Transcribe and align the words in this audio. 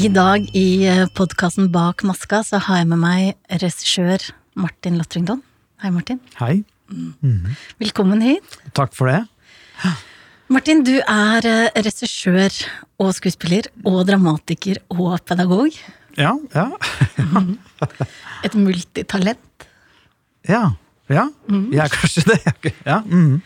I 0.00 0.08
dag 0.08 0.46
i 0.56 0.66
podkasten 1.16 1.68
Bak 1.72 2.02
maska 2.08 2.40
så 2.46 2.60
har 2.64 2.80
jeg 2.80 2.88
med 2.90 3.00
meg 3.02 3.58
regissør 3.60 4.22
Martin 4.58 4.96
Lotringdon. 4.98 5.42
Hei, 5.82 5.90
Martin. 5.92 6.20
Hei. 6.40 6.62
Velkommen 7.80 8.22
hit. 8.24 8.56
Takk 8.76 8.94
for 8.96 9.10
det. 9.10 9.20
Martin, 10.50 10.82
du 10.86 10.96
er 11.00 11.46
eh, 11.46 11.68
regissør 11.84 12.56
og 13.00 13.12
skuespiller 13.16 13.68
og 13.86 14.02
dramatiker 14.08 14.80
og 14.96 15.20
pedagog. 15.28 15.76
Ja, 16.18 16.32
ja. 16.56 16.66
Et 18.46 18.56
multitalent. 18.58 19.66
Ja. 20.48 20.70
Ja, 21.10 21.26
jeg 21.50 21.80
er 21.82 21.90
kanskje 21.90 22.22
det. 22.30 22.74
Ja. 22.86 23.00
Mm. 23.02 23.40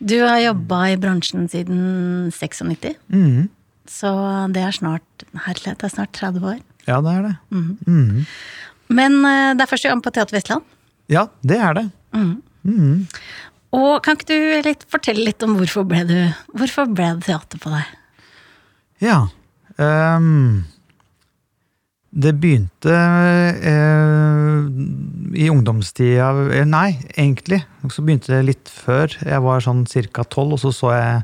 Du 0.00 0.18
har 0.20 0.38
jobba 0.40 0.82
i 0.92 0.98
bransjen 1.00 1.48
siden 1.52 2.28
96, 2.32 2.94
Mhm. 3.08 3.48
Så 3.90 4.10
det 4.54 4.62
er 4.62 4.76
snart 4.76 5.24
herlighet, 5.46 5.80
det 5.80 5.88
er 5.88 5.94
snart 5.96 6.14
30 6.16 6.46
år. 6.54 6.60
ja, 6.86 7.00
det 7.04 7.14
er 7.16 7.22
det. 7.28 7.36
Mhm. 7.50 8.26
Men 8.90 9.20
eh, 9.24 9.52
det 9.54 9.64
er 9.64 9.70
første 9.70 9.90
gang 9.90 10.02
på 10.02 10.10
Teater 10.10 10.34
Vestland. 10.34 10.66
Ja, 11.10 11.28
det 11.46 11.58
er 11.58 11.76
det. 11.78 11.86
Mm. 12.14 13.06
Og 13.76 14.02
kan 14.02 14.18
ikke 14.18 14.30
du 14.30 14.62
litt 14.66 14.82
fortelle 14.90 15.24
litt 15.26 15.42
om 15.46 15.54
hvorfor 15.58 15.86
ble, 15.86 16.02
du, 16.06 16.18
hvorfor 16.58 16.90
ble 16.90 17.12
det 17.18 17.28
teater 17.28 17.62
på 17.62 17.70
deg? 17.70 17.92
Ja. 19.02 19.20
Um, 19.78 20.66
det 22.10 22.34
begynte 22.42 22.90
uh, 22.90 24.66
i 25.38 25.46
ungdomstida 25.52 26.32
Nei, 26.66 26.98
egentlig. 27.14 27.62
Så 27.86 28.02
begynte 28.02 28.34
det 28.34 28.42
litt 28.48 28.72
før. 28.74 29.14
Jeg 29.22 29.46
var 29.46 29.62
sånn 29.64 29.86
ca. 29.86 30.26
tolv, 30.26 30.58
og 30.58 30.62
så 30.64 30.74
så 30.74 30.92
jeg 30.96 31.22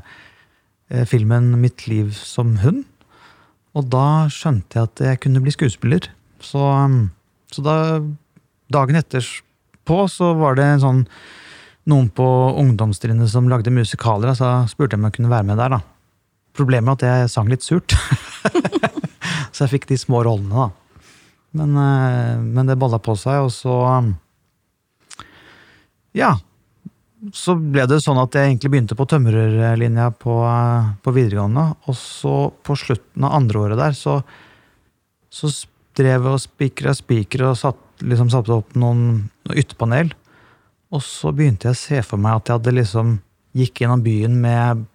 filmen 1.05 1.55
'Mitt 1.59 1.87
liv 1.87 2.13
som 2.15 2.57
hund'. 2.63 2.85
Og 3.77 3.89
da 3.91 4.27
skjønte 4.31 4.79
jeg 4.79 4.89
at 4.89 5.01
jeg 5.03 5.19
kunne 5.21 5.41
bli 5.43 5.53
skuespiller. 5.53 6.07
Så, 6.41 6.57
um, 6.59 7.11
så 7.51 7.63
da 7.65 7.75
Dagen 8.67 8.99
etterpå 8.99 9.99
så 10.11 10.33
var 10.35 10.57
det 10.59 10.65
sånn 10.83 11.05
noen 11.87 12.09
på 12.11 12.25
ungdomstrinnet 12.59 13.29
som 13.31 13.47
lagde 13.47 13.71
musikaler, 13.71 14.33
så 14.35 14.65
spurte 14.67 14.97
jeg 14.97 14.99
om 14.99 15.07
jeg 15.07 15.15
kunne 15.15 15.31
være 15.31 15.47
med 15.47 15.61
der. 15.61 15.77
da. 15.77 15.79
Problemet 16.57 17.03
er 17.03 17.13
at 17.13 17.21
jeg 17.21 17.31
sang 17.31 17.47
litt 17.47 17.63
surt. 17.63 17.95
så 19.53 19.63
jeg 19.63 19.71
fikk 19.77 19.87
de 19.87 19.99
små 20.01 20.25
rollene, 20.27 20.51
da. 20.51 20.67
Men, 21.57 21.77
eh, 21.79 22.33
men 22.43 22.67
det 22.67 22.75
balla 22.79 22.99
på 22.99 23.15
seg, 23.15 23.45
og 23.47 23.53
så 23.55 23.77
um, 23.87 24.11
Ja. 26.17 26.35
Så 27.33 27.55
ble 27.57 27.87
det 27.89 27.97
sånn 28.03 28.19
at 28.21 28.35
jeg 28.37 28.51
egentlig 28.51 28.69
begynte 28.73 28.97
på 28.97 29.07
tømrerlinja 29.09 30.11
på, 30.21 30.35
eh, 30.45 30.91
på 31.01 31.13
videregående. 31.15 31.65
Og 31.89 31.97
så 31.97 32.35
på 32.63 32.77
slutten 32.77 33.25
av 33.25 33.33
andre 33.39 33.63
året 33.63 33.81
der, 33.81 33.97
så, 33.97 34.19
så 35.33 35.49
drev 35.97 36.27
jeg 36.27 36.35
og 36.35 36.43
spikra 36.43 36.93
spikere 36.97 37.51
og 37.51 37.57
satt, 37.57 37.81
liksom 38.05 38.29
satte 38.29 38.53
opp 38.53 38.77
noen, 38.77 39.31
ytterpanel. 39.49 40.13
Og 40.93 41.01
så 41.03 41.33
begynte 41.35 41.71
jeg 41.71 41.75
å 41.75 41.81
se 41.81 42.03
for 42.05 42.21
meg 42.21 42.37
at 42.37 42.51
jeg 42.51 42.59
hadde 42.59 42.77
liksom 42.77 43.17
gikk 43.57 43.81
gjennom 43.81 44.03
byen 44.05 44.37
med 44.43 44.85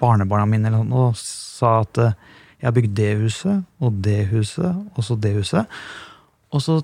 barnebarna 0.00 0.48
mine 0.48 0.72
noe, 0.72 1.10
og 1.10 1.18
sa 1.20 1.80
at 1.82 2.00
eh, 2.00 2.16
jeg 2.58 2.66
har 2.70 2.74
bygd 2.74 2.94
det 2.98 3.10
huset, 3.20 3.64
og 3.78 3.98
det 4.02 4.20
huset, 4.32 4.78
og 4.96 5.04
så 5.04 5.14
det 5.20 5.36
huset. 5.36 5.78
Og 6.50 6.64
så 6.64 6.80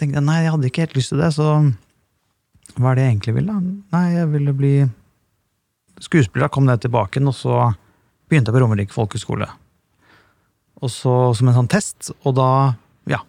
tenkte 0.00 0.18
jeg 0.18 0.26
nei, 0.26 0.40
jeg 0.42 0.54
hadde 0.54 0.70
ikke 0.70 0.86
helt 0.86 0.96
lyst 0.98 1.12
til 1.12 1.20
det, 1.22 1.30
så 1.36 1.50
hva 2.78 2.90
er 2.90 2.98
det 2.98 3.04
jeg 3.04 3.14
egentlig 3.14 3.34
vil, 3.36 3.50
da? 3.50 3.56
Nei, 3.94 4.04
jeg 4.16 4.30
ville 4.32 4.54
bli 4.56 4.74
skuespiller. 6.02 6.46
Da 6.46 6.52
kom 6.52 6.66
det 6.68 6.80
tilbake, 6.82 7.22
og 7.22 7.36
så 7.36 7.58
begynte 8.28 8.50
jeg 8.50 8.56
på 8.56 8.64
Romerike 8.64 8.94
folkehøgskole. 8.94 9.48
Og 10.82 10.90
så 10.90 11.14
som 11.38 11.50
en 11.50 11.56
sånn 11.56 11.70
test, 11.70 12.10
og 12.24 12.34
da 12.38 12.48
ja, 13.10 13.20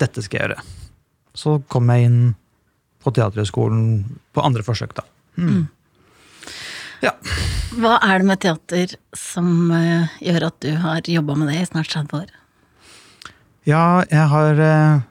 dette 0.00 0.24
skal 0.24 0.38
jeg 0.38 0.48
gjøre. 0.48 0.64
Så 1.36 1.58
kom 1.70 1.90
jeg 1.92 2.08
inn 2.08 2.20
på 3.04 3.12
Teaterhøgskolen 3.12 3.86
på 4.32 4.44
andre 4.44 4.64
forsøk, 4.64 4.94
da. 4.96 5.04
Mm. 5.36 5.66
Ja. 7.04 7.12
Hva 7.74 7.98
er 8.06 8.22
det 8.22 8.28
med 8.28 8.40
teater 8.40 8.94
som 9.18 9.48
eh, 9.74 10.12
gjør 10.22 10.48
at 10.48 10.56
du 10.62 10.70
har 10.80 11.10
jobba 11.10 11.36
med 11.36 11.50
det 11.50 11.58
i 11.60 11.66
snart 11.68 11.90
30 11.90 12.22
år? 12.22 12.30
Ja, 13.68 14.04
jeg 14.08 14.28
har 14.30 14.60
eh, 14.62 15.02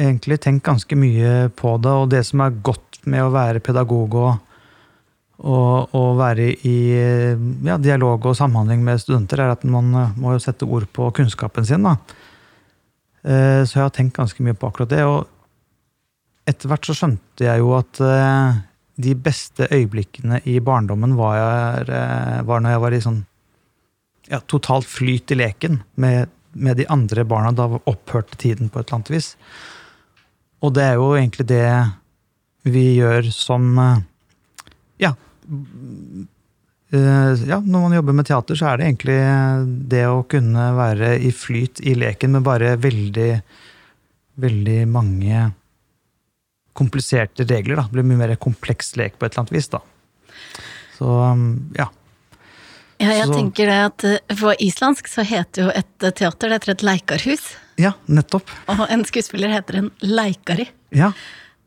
egentlig 0.00 0.40
tenkt 0.42 0.66
ganske 0.66 0.96
mye 0.98 1.50
på 1.56 1.74
det, 1.82 1.92
og 1.92 2.08
det 2.12 2.22
som 2.28 2.44
er 2.44 2.56
godt 2.64 3.02
med 3.08 3.24
å 3.24 3.32
være 3.34 3.62
pedagog 3.64 4.16
og, 4.20 4.30
og, 5.40 5.92
og 5.96 6.08
være 6.20 6.48
i 6.68 6.78
ja, 7.66 7.76
dialog 7.80 8.30
og 8.30 8.36
samhandling 8.38 8.82
med 8.84 9.02
studenter, 9.02 9.44
er 9.44 9.54
at 9.54 9.66
man 9.68 9.92
eh, 9.96 10.16
må 10.20 10.34
jo 10.36 10.42
sette 10.42 10.68
ord 10.68 10.88
på 10.96 11.10
kunnskapen 11.16 11.68
sin. 11.68 11.86
Da. 11.86 11.96
Eh, 13.24 13.62
så 13.64 13.78
jeg 13.78 13.86
har 13.86 13.94
tenkt 13.96 14.18
ganske 14.18 14.44
mye 14.44 14.56
på 14.56 14.70
akkurat 14.70 14.92
det. 14.92 15.04
Og 15.08 16.50
etter 16.50 16.70
hvert 16.70 16.88
så 16.88 16.96
skjønte 16.96 17.46
jeg 17.46 17.62
jo 17.62 17.72
at 17.78 18.02
eh, 18.04 18.60
de 19.00 19.16
beste 19.16 19.68
øyeblikkene 19.72 20.42
i 20.50 20.58
barndommen 20.64 21.16
var, 21.16 21.38
jeg, 21.40 22.44
var 22.48 22.60
når 22.60 22.74
jeg 22.74 22.84
var 22.84 22.96
i 22.96 23.04
sånn 23.04 23.20
ja, 24.30 24.40
totalt 24.44 24.88
flyt 24.88 25.32
i 25.32 25.38
leken 25.40 25.80
med, 26.00 26.30
med 26.52 26.76
de 26.80 26.88
andre 26.92 27.24
barna. 27.24 27.54
Da 27.56 27.68
opphørte 27.80 28.36
tiden 28.40 28.68
på 28.68 28.80
et 28.80 28.88
eller 28.88 29.00
annet 29.00 29.14
vis. 29.14 29.30
Og 30.60 30.74
det 30.76 30.84
er 30.84 30.98
jo 31.00 31.12
egentlig 31.16 31.46
det 31.48 31.66
vi 32.68 32.86
gjør 32.98 33.30
som 33.32 33.70
eh, 33.80 34.02
Ja. 35.00 35.14
eh, 36.92 37.32
ja, 37.48 37.60
når 37.60 37.86
man 37.86 37.96
jobber 37.96 38.16
med 38.18 38.28
teater, 38.28 38.58
så 38.58 38.68
er 38.68 38.80
det 38.80 38.90
egentlig 38.90 39.18
det 39.88 40.04
å 40.10 40.24
kunne 40.28 40.66
være 40.76 41.14
i 41.24 41.32
flyt 41.32 41.80
i 41.80 41.94
leken 41.96 42.36
med 42.36 42.44
bare 42.44 42.74
veldig, 42.76 43.30
veldig 44.44 44.80
mange 44.88 45.46
kompliserte 46.76 47.44
regler. 47.48 47.80
da. 47.80 47.86
Det 47.88 47.96
blir 47.96 48.08
mye 48.12 48.20
mer 48.26 48.36
kompleks 48.40 48.94
lek 49.00 49.16
på 49.18 49.26
et 49.26 49.32
eller 49.32 49.46
annet 49.46 49.56
vis. 49.56 49.70
da. 49.72 49.80
Så 50.98 51.08
um, 51.08 51.48
ja. 51.76 51.88
Ja, 53.00 53.10
jeg 53.16 53.26
Så- 53.30 53.34
tenker 53.34 53.66
det 53.70 53.78
at 53.88 54.04
eh, 54.04 54.36
På 54.36 54.52
islandsk 54.60 55.08
så 55.08 55.24
heter 55.24 55.62
jo 55.64 55.68
et 55.74 56.02
eh, 56.04 56.10
teater 56.12 56.48
det 56.50 56.58
heter 56.60 56.72
et 56.74 56.82
leikarhus. 56.84 57.46
Ja, 57.80 57.94
nettopp. 58.08 58.50
Og 58.68 58.82
en 58.90 59.04
skuespiller 59.08 59.48
heter 59.48 59.78
en 59.80 59.90
leikari. 60.04 60.68
Ja. 60.92 61.12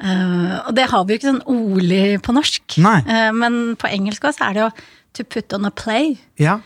Uh, 0.03 0.67
og 0.67 0.73
det 0.75 0.89
har 0.91 1.05
vi 1.05 1.13
jo 1.13 1.19
ikke 1.19 1.29
sånn 1.31 1.45
ordlig 1.47 2.21
på 2.25 2.33
norsk. 2.35 2.77
Nei. 2.83 2.97
Uh, 3.07 3.31
men 3.37 3.75
på 3.79 3.87
engelsk 3.89 4.25
også 4.27 4.49
er 4.49 4.53
det 4.57 4.61
jo 4.65 4.69
to 5.13 5.23
put 5.23 5.53
on 5.53 5.65
a 5.65 5.71
play. 5.71 6.17
Ja, 6.41 6.59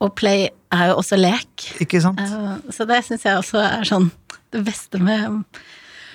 Og 0.00 0.14
play 0.16 0.48
er 0.72 0.88
jo 0.88 0.96
også 0.96 1.16
lek. 1.20 1.66
ikke 1.80 2.00
sant? 2.02 2.18
Uh, 2.20 2.56
så 2.72 2.86
det 2.88 3.02
syns 3.06 3.22
jeg 3.28 3.36
også 3.36 3.60
er 3.62 3.84
sånn 3.84 4.10
det 4.50 4.64
beste 4.66 4.98
med, 4.98 5.44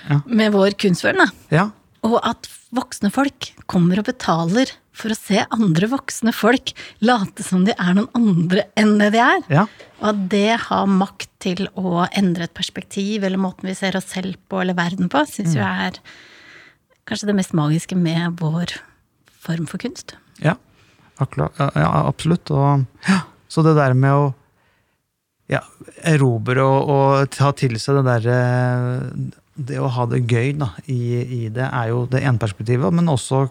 Ja. 0.10 0.20
med 0.26 0.52
vår 0.54 0.74
kunstverden. 0.78 1.30
Ja. 1.54 1.70
Og 2.04 2.20
at 2.24 2.50
voksne 2.74 3.12
folk 3.14 3.54
kommer 3.68 4.00
og 4.00 4.06
betaler 4.06 4.70
for 4.95 5.11
å 5.13 5.17
se 5.17 5.41
andre 5.53 5.89
voksne 5.91 6.31
folk 6.35 6.72
late 7.06 7.44
som 7.45 7.66
de 7.67 7.75
er 7.75 7.97
noen 7.97 8.09
andre 8.16 8.66
enn 8.79 8.95
det 9.01 9.11
de 9.16 9.22
er. 9.23 9.41
Ja. 9.51 9.66
Og 10.00 10.07
at 10.13 10.22
det 10.31 10.57
har 10.67 10.88
makt 10.89 11.29
til 11.44 11.67
å 11.75 12.06
endre 12.16 12.47
et 12.47 12.56
perspektiv, 12.57 13.25
eller 13.28 13.41
måten 13.41 13.69
vi 13.69 13.75
ser 13.78 13.97
oss 14.00 14.07
selv 14.16 14.39
på, 14.50 14.61
eller 14.63 14.78
verden 14.78 15.11
på, 15.11 15.22
syns 15.29 15.56
Mm. 15.56 15.61
jeg 15.61 15.89
er 15.89 16.00
kanskje 17.06 17.28
det 17.29 17.35
mest 17.38 17.53
magiske 17.53 17.95
med 18.00 18.39
vår 18.41 18.78
form 19.45 19.67
for 19.69 19.78
kunst. 19.78 20.16
Ja, 20.41 20.56
akkurat, 21.22 21.53
ja, 21.59 21.69
ja 21.75 21.91
absolutt. 22.07 22.50
Og, 22.51 22.85
ja, 23.07 23.22
så 23.47 23.63
det 23.63 23.75
der 23.77 23.94
med 23.94 24.12
å 24.12 24.33
ja, 25.51 25.62
erobre 26.01 26.63
og, 26.66 26.89
og 26.89 27.29
ta 27.35 27.51
til 27.53 27.77
seg 27.77 28.00
det 28.00 28.06
derre 28.07 28.38
Det 29.56 29.77
å 29.77 29.88
ha 29.94 30.07
det 30.09 30.23
gøy 30.25 30.56
da, 30.57 30.72
i, 30.89 30.97
i 31.22 31.41
det, 31.53 31.67
er 31.69 31.91
jo 31.94 32.06
det 32.12 32.23
ene 32.25 32.41
perspektivet, 32.41 32.91
men 32.91 33.07
også 33.07 33.45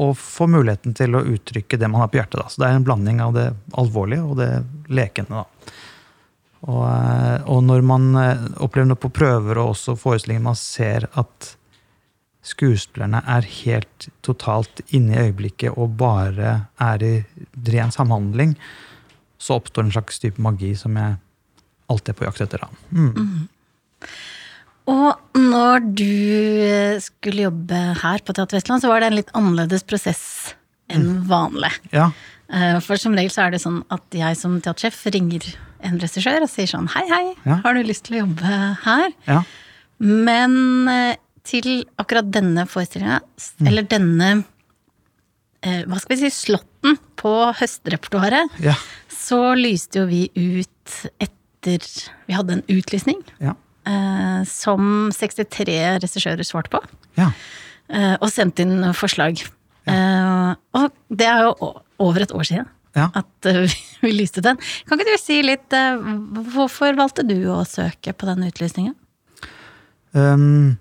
å 0.00 0.12
få 0.16 0.46
muligheten 0.48 0.94
til 0.96 1.16
å 1.16 1.24
uttrykke 1.34 1.78
det 1.78 1.88
man 1.90 2.00
har 2.04 2.10
på 2.12 2.20
hjertet. 2.20 2.40
Da. 2.40 2.48
Så 2.48 2.62
det 2.62 2.68
er 2.68 2.78
en 2.78 2.86
blanding 2.86 3.20
av 3.20 3.34
det 3.36 3.48
alvorlige 3.78 4.24
og 4.24 4.38
det 4.40 4.50
lekende. 4.88 5.42
Da. 5.42 5.72
Og, 6.62 6.84
eh, 6.86 7.42
og 7.50 7.64
når 7.66 7.82
man 7.86 8.06
eh, 8.20 8.46
opplever 8.62 8.88
noe 8.88 9.02
på 9.02 9.12
prøver 9.12 9.60
og 9.60 9.74
også 9.74 9.96
forestillinger, 10.00 10.46
man 10.46 10.58
ser 10.58 11.08
at 11.18 11.52
skuespillerne 12.42 13.20
er 13.30 13.46
helt 13.62 14.08
totalt 14.26 14.82
inne 14.90 15.14
i 15.14 15.28
øyeblikket 15.28 15.76
og 15.78 15.94
bare 16.00 16.54
er 16.82 17.04
i 17.06 17.12
ren 17.70 17.92
samhandling, 17.94 18.56
så 19.38 19.58
oppstår 19.58 19.86
en 19.86 19.94
slags 19.94 20.22
type 20.22 20.42
magi 20.42 20.72
som 20.78 20.96
jeg 20.98 21.18
alltid 21.90 22.14
er 22.14 22.18
på 22.18 22.26
jakt 22.26 22.44
etter. 22.46 22.64
Da. 22.64 22.68
Mm. 22.94 23.48
Og 24.90 25.38
når 25.38 25.84
du 25.94 26.08
eh, 26.66 26.98
skulle 27.04 27.44
jobbe 27.46 27.78
her 28.02 28.22
på 28.26 28.34
Teater 28.34 28.58
Vestland, 28.58 28.82
så 28.82 28.90
var 28.90 29.00
det 29.02 29.10
en 29.12 29.18
litt 29.20 29.30
annerledes 29.38 29.84
prosess 29.86 30.22
enn 30.92 31.22
vanlig. 31.30 31.72
Ja, 31.94 32.10
Eh, 32.52 32.78
For 32.84 33.00
som 33.00 33.14
regel 33.16 33.30
så 33.32 33.46
er 33.46 33.54
det 33.54 33.62
sånn 33.62 33.78
at 33.94 34.12
jeg 34.12 34.36
som 34.36 34.58
teatersjef 34.60 34.98
ringer 35.14 35.46
en 35.88 35.94
regissør 36.02 36.42
og 36.44 36.50
sier 36.52 36.68
sånn 36.68 36.90
hei, 36.92 37.06
hei, 37.08 37.34
Ja. 37.48 37.54
har 37.64 37.72
du 37.72 37.80
lyst 37.82 38.04
til 38.04 38.18
å 38.18 38.26
jobbe 38.26 38.50
her? 38.82 39.12
ja, 39.24 39.38
Men 39.98 40.86
eh, 40.92 41.16
til 41.48 41.86
akkurat 41.96 42.28
denne 42.30 42.66
forestillinga, 42.68 43.22
mm. 43.24 43.66
eller 43.70 43.88
denne 43.88 44.44
hva 45.62 45.96
skal 46.02 46.16
vi 46.18 46.28
si, 46.28 46.50
slåtten 46.50 46.98
på 47.16 47.32
høstrepertoaret, 47.56 48.50
ja. 48.60 48.74
så 49.08 49.54
lyste 49.56 50.02
jo 50.02 50.06
vi 50.10 50.26
ut 50.34 50.96
etter 51.22 51.86
Vi 52.26 52.34
hadde 52.34 52.58
en 52.58 52.64
utlysning 52.68 53.22
Ja. 53.40 53.54
Eh, 53.86 54.42
som 54.48 55.10
63 55.14 55.78
regissører 56.02 56.44
svarte 56.46 56.70
på. 56.74 56.80
ja. 57.20 57.30
eh, 57.88 58.14
og 58.20 58.28
sendte 58.32 58.62
inn 58.66 58.92
forslag. 58.94 59.42
Eh, 59.86 60.52
og 60.78 60.92
det 61.10 61.26
er 61.26 61.48
jo 61.48 61.72
over 62.02 62.22
et 62.22 62.32
år 62.34 62.46
siden 62.46 62.68
Ja. 62.94 63.08
at 63.18 63.46
eh, 63.50 63.66
vi 64.04 64.12
lyste 64.12 64.42
den. 64.44 64.58
Kan 64.86 64.98
ikke 65.00 65.16
du 65.16 65.20
si 65.22 65.40
litt 65.42 65.72
eh, 65.74 65.96
Hvorfor 66.54 66.94
valgte 66.98 67.24
du 67.26 67.38
å 67.50 67.62
søke 67.66 68.12
på 68.14 68.26
den 68.28 68.44
utlysningen? 68.50 68.94
Um, 70.12 70.78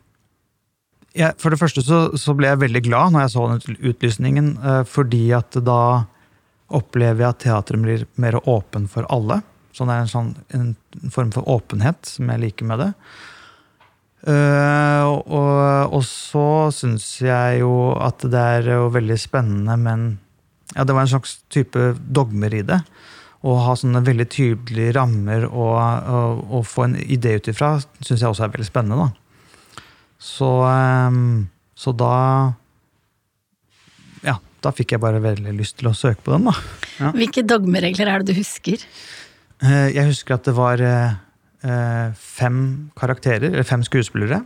jeg- 1.16 1.36
for 1.40 1.50
det 1.52 1.60
første 1.60 1.82
så, 1.84 2.02
så 2.20 2.34
ble 2.36 2.48
jeg 2.52 2.60
veldig 2.66 2.82
glad 2.84 3.14
når 3.14 3.26
jeg 3.26 3.34
så 3.36 3.46
den 3.52 3.78
utlysningen, 3.94 4.50
eh, 4.60 4.84
fordi 4.88 5.24
at 5.36 5.56
da 5.66 6.06
opplever 6.72 7.20
jeg 7.26 7.30
at 7.34 7.40
teatret 7.44 7.82
blir 7.84 8.06
mer 8.16 8.38
åpen 8.48 8.86
for 8.92 9.08
alle. 9.12 9.42
Så 9.72 9.88
det 9.88 9.96
er 9.96 10.06
en, 10.06 10.12
sånn, 10.12 10.32
en 10.56 11.12
form 11.14 11.32
for 11.36 11.48
åpenhet 11.50 12.10
som 12.18 12.32
jeg 12.32 12.44
liker 12.44 12.68
med 12.68 12.84
det. 12.84 12.90
Uh, 14.22 15.08
og, 15.18 15.96
og 15.98 16.04
så 16.06 16.70
syns 16.76 17.08
jeg 17.24 17.62
jo 17.64 17.72
at 17.98 18.22
det 18.30 18.42
er 18.60 18.68
jo 18.76 18.92
veldig 18.94 19.18
spennende, 19.18 19.78
men 19.82 20.12
ja, 20.76 20.86
det 20.86 20.94
var 20.94 21.08
en 21.08 21.14
slags 21.16 21.40
type 21.52 21.96
dogmer 22.06 22.54
i 22.54 22.62
det. 22.68 22.78
Å 23.42 23.56
ha 23.66 23.74
sånne 23.74 24.04
veldig 24.06 24.28
tydelige 24.30 24.94
rammer 25.00 25.48
og, 25.50 25.74
og, 25.74 26.44
og 26.54 26.68
få 26.70 26.86
en 26.86 27.00
idé 27.02 27.40
ut 27.40 27.50
ifra 27.50 27.74
syns 27.82 28.22
jeg 28.22 28.30
også 28.30 28.46
er 28.46 28.54
veldig 28.54 28.68
spennende. 28.68 29.08
da. 29.08 29.82
Så, 30.22 30.50
um, 30.70 31.50
så 31.74 31.96
da 31.98 32.14
Ja, 34.22 34.38
da 34.62 34.74
fikk 34.78 34.94
jeg 34.94 35.02
bare 35.02 35.24
veldig 35.24 35.56
lyst 35.58 35.80
til 35.80 35.90
å 35.90 35.96
søke 35.98 36.22
på 36.28 36.36
den, 36.36 36.46
da. 36.52 36.54
Ja. 37.02 37.10
Hvilke 37.18 37.42
dogmeregler 37.42 38.12
er 38.14 38.22
det 38.22 38.36
du 38.36 38.38
husker? 38.38 38.86
Eh, 39.62 39.94
Jeg 39.94 40.10
husker 40.10 40.38
at 40.38 40.48
det 40.48 40.56
var 40.58 40.82
eh, 40.82 41.14
eh, 41.62 42.14
fem 42.18 42.90
karakterer, 42.98 43.52
eller 43.52 43.68
fem 43.68 43.84
skuespillere. 43.86 44.44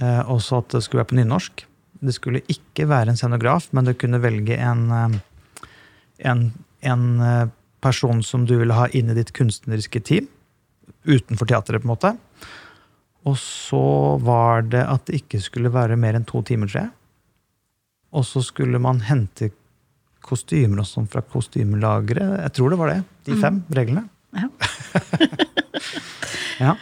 og 0.00 0.36
Også 0.36 0.58
at 0.58 0.74
det 0.74 0.82
skulle 0.82 1.04
være 1.04 1.12
på 1.12 1.20
nynorsk. 1.20 1.64
Det 2.04 2.14
skulle 2.14 2.42
ikke 2.50 2.88
være 2.88 3.12
en 3.12 3.16
scenograf, 3.16 3.68
men 3.72 3.84
du 3.86 3.94
kunne 3.94 4.20
velge 4.20 4.56
en, 4.58 5.20
en, 6.18 6.40
en 6.82 7.04
person 7.80 8.22
som 8.22 8.44
du 8.44 8.58
ville 8.58 8.74
ha 8.74 8.88
inn 8.92 9.12
i 9.12 9.14
ditt 9.14 9.32
kunstneriske 9.32 10.02
team. 10.04 10.26
Utenfor 11.06 11.46
teatret, 11.46 11.80
på 11.80 11.86
en 11.86 11.94
måte. 11.94 12.12
Og 13.24 13.38
så 13.38 14.18
var 14.20 14.66
det 14.66 14.82
at 14.82 15.06
det 15.06 15.22
ikke 15.22 15.40
skulle 15.40 15.72
være 15.72 15.96
mer 15.96 16.18
enn 16.18 16.26
to 16.28 16.42
timer, 16.42 16.68
jeg. 16.74 16.90
Og 18.12 18.26
så 18.26 18.42
skulle 18.42 18.82
man 18.82 19.00
hente 19.06 19.52
kostymer 20.24 20.82
og 20.82 20.88
sånn 20.88 21.08
fra 21.10 21.22
kostymelageret. 21.22 22.40
Jeg 22.46 22.56
tror 22.56 22.72
det 22.72 22.80
var 22.80 22.92
det. 22.94 23.00
De 23.28 23.38
fem 23.40 23.60
reglene. 23.76 24.08
Ja. 24.34 24.48
Ja. 26.60 26.74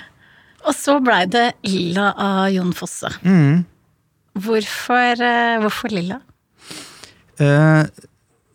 Og 0.62 0.74
så 0.76 0.98
blei 1.02 1.24
det 1.30 1.52
Lilla 1.66 2.12
av 2.18 2.46
Jon 2.52 2.72
Fosse. 2.76 3.10
Mm. 3.26 3.64
Hvorfor, 4.42 5.22
eh, 5.24 5.58
hvorfor 5.62 5.92
Lilla? 5.92 6.20
Uh, 7.40 7.88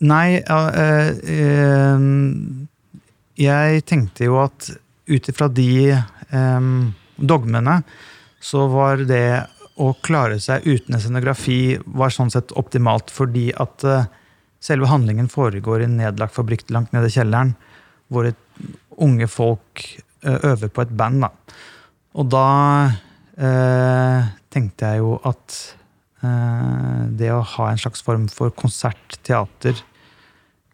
nei 0.05 0.37
uh, 0.45 1.09
uh, 1.17 2.03
Jeg 3.37 3.83
tenkte 3.89 4.29
jo 4.29 4.37
at 4.43 4.69
ut 5.09 5.29
ifra 5.31 5.49
de 5.49 5.97
um, 6.31 6.93
dogmene, 7.17 7.81
så 8.39 8.67
var 8.71 9.03
det 9.09 9.47
å 9.77 9.91
klare 10.05 10.39
seg 10.41 10.65
uten 10.65 10.95
en 10.95 11.01
scenografi 11.01 11.77
var 11.85 12.13
sånn 12.13 12.31
sett 12.33 12.53
optimalt, 12.57 13.11
fordi 13.13 13.49
at 13.53 13.85
selve 14.63 14.89
handlingen 14.89 15.29
foregår 15.31 15.83
i 15.83 15.87
en 15.87 15.97
nedlagt 15.99 16.35
fabrikk 16.35 16.67
langt 16.73 16.93
nede 16.95 17.09
i 17.09 17.15
kjelleren, 17.15 17.55
hvor 18.07 18.29
unge 19.03 19.27
folk 19.29 19.83
eh, 20.23 20.39
øver 20.51 20.71
på 20.73 20.85
et 20.85 20.95
band. 20.97 21.25
Da. 21.25 21.57
Og 22.17 22.31
da 22.33 22.47
eh, 23.37 24.31
tenkte 24.53 24.93
jeg 24.93 25.03
jo 25.03 25.17
at 25.27 25.59
eh, 26.25 27.03
det 27.19 27.29
å 27.33 27.43
ha 27.55 27.69
en 27.71 27.81
slags 27.81 28.03
form 28.05 28.25
for 28.31 28.53
konsertteater 28.55 29.83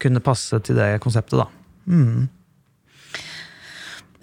kunne 0.04 0.24
passe 0.24 0.58
til 0.64 0.80
det 0.80 0.98
konseptet, 1.04 1.40
da. 1.40 1.48
Mm. 1.88 2.30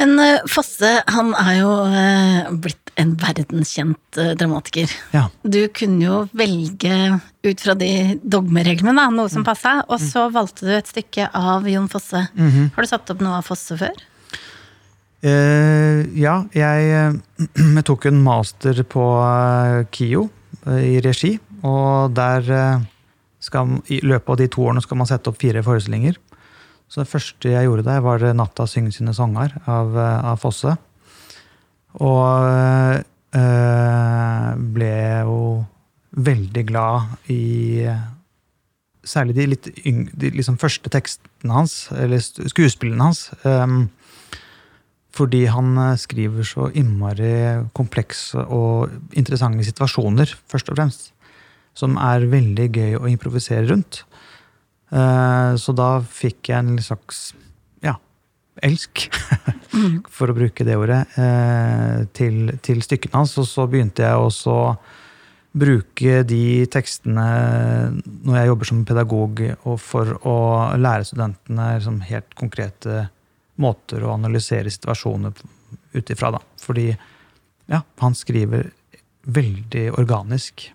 Men 0.01 0.17
eh, 0.25 0.47
Fosse, 0.49 0.95
han 1.13 1.35
er 1.37 1.55
jo 1.59 1.73
eh, 1.93 2.53
blitt 2.91 3.01
en 3.01 3.17
verdenskjent 3.17 4.19
eh, 4.19 4.35
dramatiker. 4.37 4.91
Ja. 5.13 5.29
Du 5.43 5.69
kunne 5.69 6.05
jo 6.05 6.29
velge 6.33 7.21
ut 7.43 7.61
fra 7.61 7.75
de 7.75 8.19
dogmereglene, 8.23 8.95
da, 8.95 9.11
noe 9.11 9.29
som 9.29 9.45
passa, 9.45 9.85
og 9.89 10.01
så 10.01 10.31
valgte 10.31 10.67
du 10.67 10.73
et 10.75 10.87
stykke 10.87 11.31
av 11.33 11.69
Jon 11.69 11.89
Fosse. 11.89 12.29
Mhm. 12.35 12.73
Har 12.75 12.83
du 12.83 12.89
satt 12.89 13.11
opp 13.11 13.21
noe 13.21 13.39
av 13.39 13.45
Fosse 13.45 13.77
før? 13.77 13.95
Uh, 15.23 16.07
ja, 16.17 16.47
jeg, 16.53 17.21
jeg 17.77 17.85
tok 17.85 18.07
en 18.07 18.23
master 18.23 18.83
på 18.85 19.05
eh, 19.21 19.85
KIO 19.91 20.29
i 20.81 21.01
regi, 21.01 21.39
og 21.65 22.13
der 22.13 22.45
skal, 23.41 23.79
i 23.89 24.01
løpet 24.05 24.29
av 24.29 24.37
de 24.37 24.49
to 24.53 24.65
årene 24.67 24.83
skal 24.85 24.99
man 25.01 25.09
sette 25.09 25.31
opp 25.31 25.39
fire 25.41 25.63
forestillinger. 25.65 26.19
Så 26.91 27.01
det 27.01 27.09
første 27.09 27.49
jeg 27.49 27.65
gjorde 27.65 27.87
der, 27.87 28.03
var 28.05 28.21
'Natta 28.21 28.67
synge 28.69 28.93
sine 28.93 29.15
sanger' 29.15 29.55
av, 29.65 29.97
av 29.97 30.41
Fosse. 30.43 30.77
Og 31.99 33.03
eh, 33.35 34.51
ble 34.75 34.95
jo 35.27 35.43
veldig 36.31 36.65
glad 36.71 37.31
i 37.33 37.91
Særlig 39.11 39.33
de 39.39 39.45
litt 39.49 39.67
yng, 39.89 40.03
de 40.13 40.29
liksom 40.37 40.59
første 40.61 40.91
tekstene 40.93 41.55
hans, 41.57 41.87
eller 41.97 42.21
skuespillene 42.21 43.07
hans. 43.07 43.23
Um, 43.49 43.89
fordi 45.17 45.47
han 45.51 45.73
eh, 45.81 45.97
skriver 45.99 46.45
så 46.47 46.69
innmari 46.77 47.65
komplekse 47.75 48.45
og 48.45 48.93
interessante 49.17 49.65
situasjoner, 49.67 50.37
først 50.53 50.69
og 50.69 50.77
fremst. 50.77 51.09
Som 51.73 51.97
er 51.97 52.29
veldig 52.29 52.69
gøy 52.77 52.99
å 53.01 53.09
improvisere 53.09 53.65
rundt. 53.73 54.05
Eh, 54.93 55.57
Så 55.57 55.73
da 55.73 55.91
fikk 56.05 56.53
jeg 56.53 56.59
en 56.59 56.79
slags 56.79 57.31
elsk, 58.67 59.09
for 60.17 60.31
å 60.31 60.37
bruke 60.37 60.67
det 60.67 60.79
ordet, 60.79 61.03
eh, 61.21 62.07
til, 62.17 62.57
til 62.65 62.83
stykkene 62.85 63.21
hans. 63.21 63.37
Og 63.41 63.49
så 63.49 63.67
begynte 63.71 64.07
jeg 64.07 64.25
også 64.25 64.57
å 64.57 64.65
bruke 65.51 66.21
de 66.23 66.67
tekstene 66.71 67.27
når 68.23 68.37
jeg 68.37 68.51
jobber 68.51 68.69
som 68.71 68.83
pedagog, 68.87 69.41
og 69.67 69.81
for 69.83 70.13
å 70.27 70.37
lære 70.79 71.09
studentene 71.09 71.73
liksom, 71.79 72.03
helt 72.07 72.37
konkrete 72.39 73.09
måter 73.61 74.05
å 74.07 74.15
analysere 74.15 74.71
situasjoner 74.73 75.35
ut 75.93 76.13
ifra. 76.13 76.33
Fordi 76.63 76.89
ja, 77.71 77.83
han 78.03 78.17
skriver 78.17 78.71
veldig 79.23 79.91
organisk. 80.01 80.71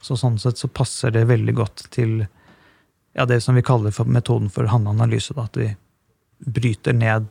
Så 0.00 0.16
sånn 0.16 0.38
sett 0.40 0.58
så 0.58 0.70
passer 0.72 1.12
det 1.12 1.26
veldig 1.28 1.54
godt 1.58 1.84
til 1.92 2.22
ja, 2.22 3.26
det 3.26 3.40
som 3.44 3.58
vi 3.58 3.64
kaller 3.66 3.92
for 3.94 4.08
metoden 4.08 4.48
for 4.52 4.70
handanalyse. 4.70 5.34
Da, 5.36 5.44
at 5.50 5.58
vi 5.60 5.68
bryter 6.46 6.96
ned 6.96 7.26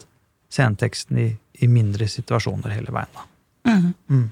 sceneteksten 0.50 1.18
i, 1.22 1.30
i 1.62 1.68
mindre 1.70 2.08
situasjoner 2.10 2.74
hele 2.74 2.94
veien. 2.94 3.12
Da. 3.14 3.26
Mm. 3.70 4.30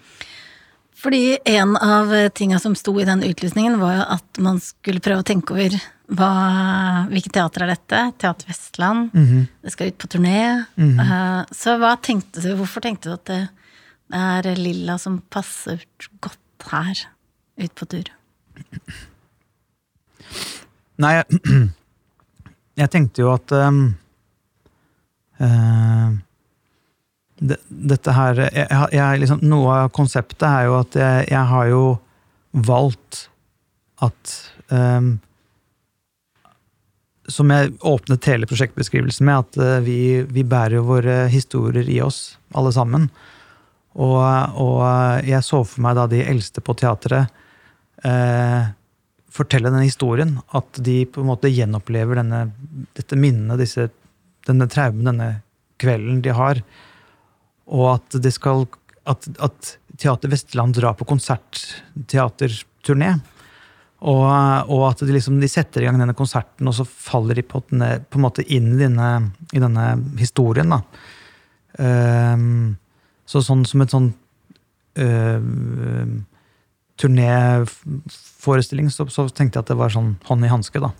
Fordi 0.97 1.37
en 1.45 1.75
av 1.77 2.13
tinga 2.33 2.57
som 2.59 2.73
sto 2.75 2.95
i 2.99 3.05
den 3.05 3.21
utlysningen, 3.23 3.77
var 3.79 3.99
jo 3.99 4.05
at 4.15 4.39
man 4.41 4.57
skulle 4.63 5.03
prøve 5.03 5.21
å 5.21 5.27
tenke 5.27 5.53
over 5.53 5.75
hva, 6.07 6.29
hvilket 7.11 7.35
teater 7.35 7.65
er 7.65 7.73
dette? 7.75 7.99
Teater 8.23 8.49
Vestland. 8.49 9.11
Mhm. 9.13 9.43
Det 9.61 9.73
skal 9.75 9.91
ut 9.91 9.97
på 9.97 10.07
turné. 10.07 10.65
Mhm. 10.75 10.99
Eh, 10.99 11.45
Så 11.51 11.77
hva 11.77 11.95
tenkte 12.01 12.41
du, 12.41 12.55
hvorfor 12.55 12.81
tenkte 12.81 13.09
du 13.09 13.13
at 13.13 13.25
det, 13.25 13.49
er 14.13 14.55
Lilla 14.55 14.97
som 14.97 15.19
passer 15.29 15.83
godt 16.21 16.39
her, 16.71 16.95
ut 17.59 17.75
på 17.75 17.85
tur? 17.85 18.09
Nei, 20.97 21.13
jeg, 21.13 21.41
jeg 22.81 22.89
tenkte 22.89 23.21
jo 23.21 23.33
at 23.35 23.51
um, 23.51 23.97
det, 27.37 27.59
Dette 27.69 28.15
her 28.17 28.39
jeg, 28.47 28.67
jeg, 28.95 29.21
liksom, 29.21 29.43
Noe 29.45 29.83
av 29.83 29.93
konseptet 29.95 30.47
er 30.49 30.67
jo 30.67 30.77
at 30.79 30.97
jeg, 30.97 31.27
jeg 31.29 31.45
har 31.51 31.69
jo 31.69 31.83
valgt 32.67 33.27
at 34.01 34.33
um, 34.73 35.17
Som 37.29 37.53
jeg 37.53 37.75
åpnet 37.85 38.29
hele 38.31 38.49
prosjektbeskrivelsen 38.49 39.27
med, 39.27 39.45
at 39.45 39.57
eh, 39.61 39.79
vi, 39.85 39.99
vi 40.23 40.45
bærer 40.47 40.85
våre 40.85 41.25
historier 41.27 41.89
i 41.91 41.99
oss, 42.01 42.37
alle 42.55 42.71
sammen. 42.71 43.09
Og, 43.99 44.21
og 44.61 45.27
jeg 45.27 45.43
så 45.43 45.59
for 45.67 45.83
meg 45.83 45.97
da 45.97 46.05
de 46.07 46.21
eldste 46.23 46.63
på 46.63 46.77
teatret 46.79 47.27
eh, 48.07 48.69
fortelle 49.37 49.73
den 49.73 49.83
historien. 49.83 50.37
At 50.55 50.79
de 50.83 51.01
på 51.05 51.23
en 51.23 51.29
måte 51.31 51.51
gjenopplever 51.51 52.21
denne, 52.21 52.45
dette 52.97 53.19
minnet, 53.19 53.59
disse, 53.59 53.89
denne 54.47 54.69
traumen, 54.71 55.11
denne 55.11 55.29
kvelden 55.81 56.21
de 56.25 56.35
har. 56.35 56.61
Og 57.67 57.97
at 57.97 58.21
de 58.23 58.31
skal 58.33 58.65
at, 59.07 59.27
at 59.43 59.77
Teater 59.97 60.31
Vestland 60.31 60.77
drar 60.77 60.95
på 60.97 61.07
konsertteaterturné. 61.07 63.17
Og, 63.97 64.25
og 64.69 64.83
at 64.91 64.99
de, 65.01 65.09
liksom, 65.15 65.39
de 65.41 65.49
setter 65.49 65.81
i 65.81 65.87
gang 65.87 65.97
denne 65.97 66.17
konserten, 66.17 66.67
og 66.69 66.75
så 66.77 66.85
faller 66.85 67.39
de 67.39 67.45
på, 67.47 67.63
denne, 67.71 67.89
på 68.05 68.19
en 68.19 68.25
måte 68.27 68.45
inn 68.45 68.75
i 68.75 68.83
denne, 68.83 69.09
i 69.57 69.63
denne 69.63 69.85
historien. 70.19 70.75
Ehm, 71.81 72.75
så 73.27 73.41
sånn 73.43 73.65
som 73.67 73.83
et 73.83 73.95
sånn 73.95 74.11
uh, 75.01 75.41
turnéforestilling, 77.01 78.91
så, 78.93 79.07
så 79.09 79.27
tenkte 79.29 79.57
jeg 79.57 79.65
at 79.65 79.73
det 79.73 79.81
var 79.81 79.93
sånn 79.93 80.13
hånd 80.29 80.45
i 80.45 80.53
hanske, 80.53 80.83
da. 80.83 80.93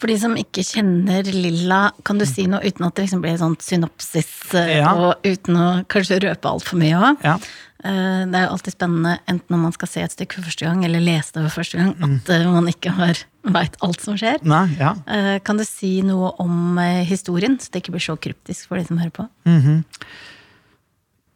For 0.00 0.10
de 0.10 0.16
som 0.20 0.34
ikke 0.38 0.64
kjenner 0.66 1.26
Lilla, 1.32 1.82
kan 2.04 2.18
du 2.18 2.26
si 2.28 2.46
noe 2.50 2.62
uten 2.64 2.86
at 2.86 2.94
det 2.96 3.06
liksom 3.06 3.22
blir 3.24 3.36
sånn 3.40 3.58
synopsis, 3.62 4.32
eh, 4.54 4.78
Ja. 4.80 4.94
og 4.94 5.22
uten 5.24 5.54
å 5.56 5.68
kanskje 5.86 6.22
røpe 6.24 6.50
altfor 6.50 6.78
mye 6.80 6.98
òg? 6.98 7.22
Ja. 7.24 7.38
Det 7.84 8.32
er 8.32 8.46
jo 8.46 8.52
alltid 8.54 8.72
spennende, 8.72 9.18
enten 9.28 9.52
når 9.52 9.58
man 9.60 9.72
skal 9.72 9.88
se 9.88 10.00
et 10.00 10.10
stykke 10.14 10.38
for 10.38 10.46
første 10.48 10.64
gang, 10.64 10.84
eller 10.86 11.00
lese 11.04 11.34
det 11.34 11.42
for 11.50 11.60
første 11.60 11.76
gang, 11.76 11.90
Mm. 11.94 12.14
at 12.16 12.24
mm. 12.24 12.52
man 12.54 12.66
ikke 12.72 12.90
har 12.96 13.14
veit 13.44 13.76
alt 13.82 14.00
som 14.00 14.16
skjer. 14.16 14.40
Nei, 14.42 14.68
ja. 14.78 14.94
Eh, 15.06 15.38
Kan 15.44 15.58
du 15.58 15.64
si 15.64 16.00
noe 16.02 16.32
om 16.40 16.78
eh, 16.78 17.04
historien, 17.04 17.58
så 17.60 17.70
det 17.70 17.82
ikke 17.82 17.92
blir 17.92 18.00
så 18.00 18.16
kryptisk 18.16 18.68
for 18.68 18.78
de 18.78 18.86
som 18.88 18.96
hører 18.98 19.12
på? 19.12 19.28
Mhm. 19.44 19.84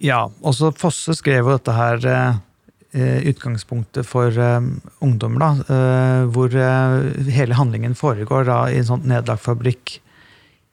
Ja, 0.01 0.29
også 0.47 0.71
Fosse 0.79 1.15
skrev 1.19 1.45
jo 1.45 1.57
dette 1.59 1.75
her 1.75 2.05
eh, 2.07 2.29
eh, 2.31 2.39
utgangspunktet 2.97 4.07
for 4.09 4.33
eh, 4.33 4.61
ungdommer, 5.04 5.42
da. 5.42 5.50
eh, 5.75 6.23
hvor 6.33 6.54
eh, 6.57 7.28
hele 7.35 7.59
handlingen 7.59 7.95
foregår 7.99 8.49
da 8.49 8.61
i 8.73 8.78
en 8.80 8.88
sånn 8.88 9.04
nedlagt 9.11 9.45
fabrikk 9.45 9.99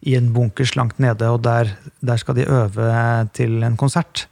i 0.06 0.16
en 0.16 0.30
bunkers 0.34 0.76
langt 0.78 1.00
nede, 1.02 1.28
og 1.34 1.44
der, 1.44 1.74
der 2.00 2.22
skal 2.22 2.38
de 2.38 2.48
øve 2.48 2.88
til 3.36 3.64
en 3.66 3.76
konsert. 3.78 4.28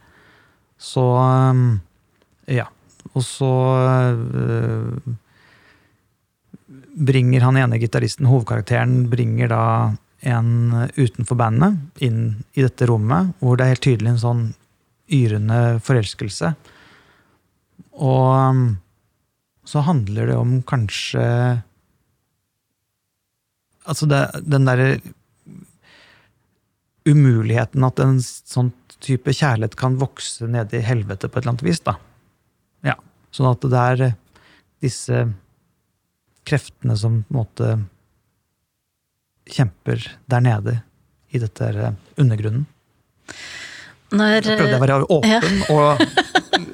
Så 0.79 1.03
eh, 1.19 2.55
ja. 2.61 2.69
Og 3.13 3.21
så 3.27 3.51
eh, 3.83 5.11
bringer 6.93 7.43
han 7.45 7.59
ene 7.59 7.81
gitaristen, 7.81 8.29
hovedkarakteren, 8.29 9.09
bringer 9.11 9.51
da 9.51 9.65
en 10.23 10.87
utenfor 10.95 11.35
bandet 11.35 12.03
inn 12.05 12.45
i 12.55 12.63
dette 12.63 12.87
rommet, 12.87 13.33
hvor 13.43 13.57
det 13.59 13.65
er 13.65 13.73
helt 13.75 13.83
tydelig 13.83 14.13
en 14.13 14.21
sånn 14.23 14.43
yrende 15.13 15.81
forelskelse. 15.83 16.53
Og 17.93 18.29
um, 18.49 18.63
så 19.69 19.83
handler 19.85 20.31
det 20.31 20.39
om 20.39 20.57
kanskje 20.67 21.23
Altså 23.83 24.07
det, 24.07 24.19
den 24.47 24.63
derre 24.63 24.93
umuligheten 27.03 27.83
at 27.83 27.99
en 27.99 28.21
sånn 28.23 28.69
type 29.03 29.33
kjærlighet 29.35 29.75
kan 29.75 29.97
vokse 29.99 30.47
ned 30.47 30.71
i 30.71 30.79
helvete 30.79 31.27
på 31.27 31.35
et 31.35 31.43
eller 31.43 31.51
annet 31.51 31.65
vis, 31.67 31.81
da. 31.83 31.97
Ja. 32.87 32.95
Sånn 33.35 33.49
at 33.49 33.65
det 33.67 33.81
er 33.81 34.03
eh, 34.05 34.15
disse 34.83 35.25
kreftene 36.47 36.95
som 36.99 37.21
på 37.27 37.33
en 37.33 37.41
måte 37.41 37.73
kjemper 39.51 40.07
der 40.31 40.47
nede 40.47 40.77
i 41.35 41.43
dette 41.43 41.69
eh, 41.73 41.99
undergrunnen. 42.23 42.63
Når, 44.13 44.39
Jeg 44.45 44.59
prøvde 44.61 44.77
å 44.77 44.83
være 44.83 44.97
åpen, 45.09 45.61
og, 45.73 46.03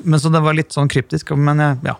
men 0.03 0.19
så 0.19 0.31
det 0.31 0.41
var 0.41 0.53
litt 0.53 0.69
sånn 0.75 0.89
kryptisk. 0.89 1.35
Men 1.37 1.57
jeg- 1.59 1.77
ja. 1.85 1.95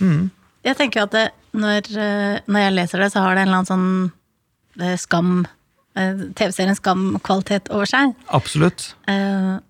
Mm. 0.00 0.30
Jeg 0.64 0.76
tenker 0.76 1.02
at 1.02 1.10
det, 1.10 1.30
når, 1.54 1.82
eh, 1.96 2.40
når 2.46 2.60
jeg 2.60 2.72
leser 2.74 2.98
det, 2.98 3.12
så 3.12 3.20
har 3.22 3.34
det 3.34 3.42
en 3.42 3.48
eller 3.48 3.62
annen 3.62 3.66
sånn 3.66 4.12
eh, 4.80 4.96
skam 4.96 5.46
eh, 5.96 6.14
TV-serien 6.36 6.76
Skam-kvalitet 6.76 7.70
over 7.70 7.86
seg. 7.86 8.14
Absolutt. 8.30 8.94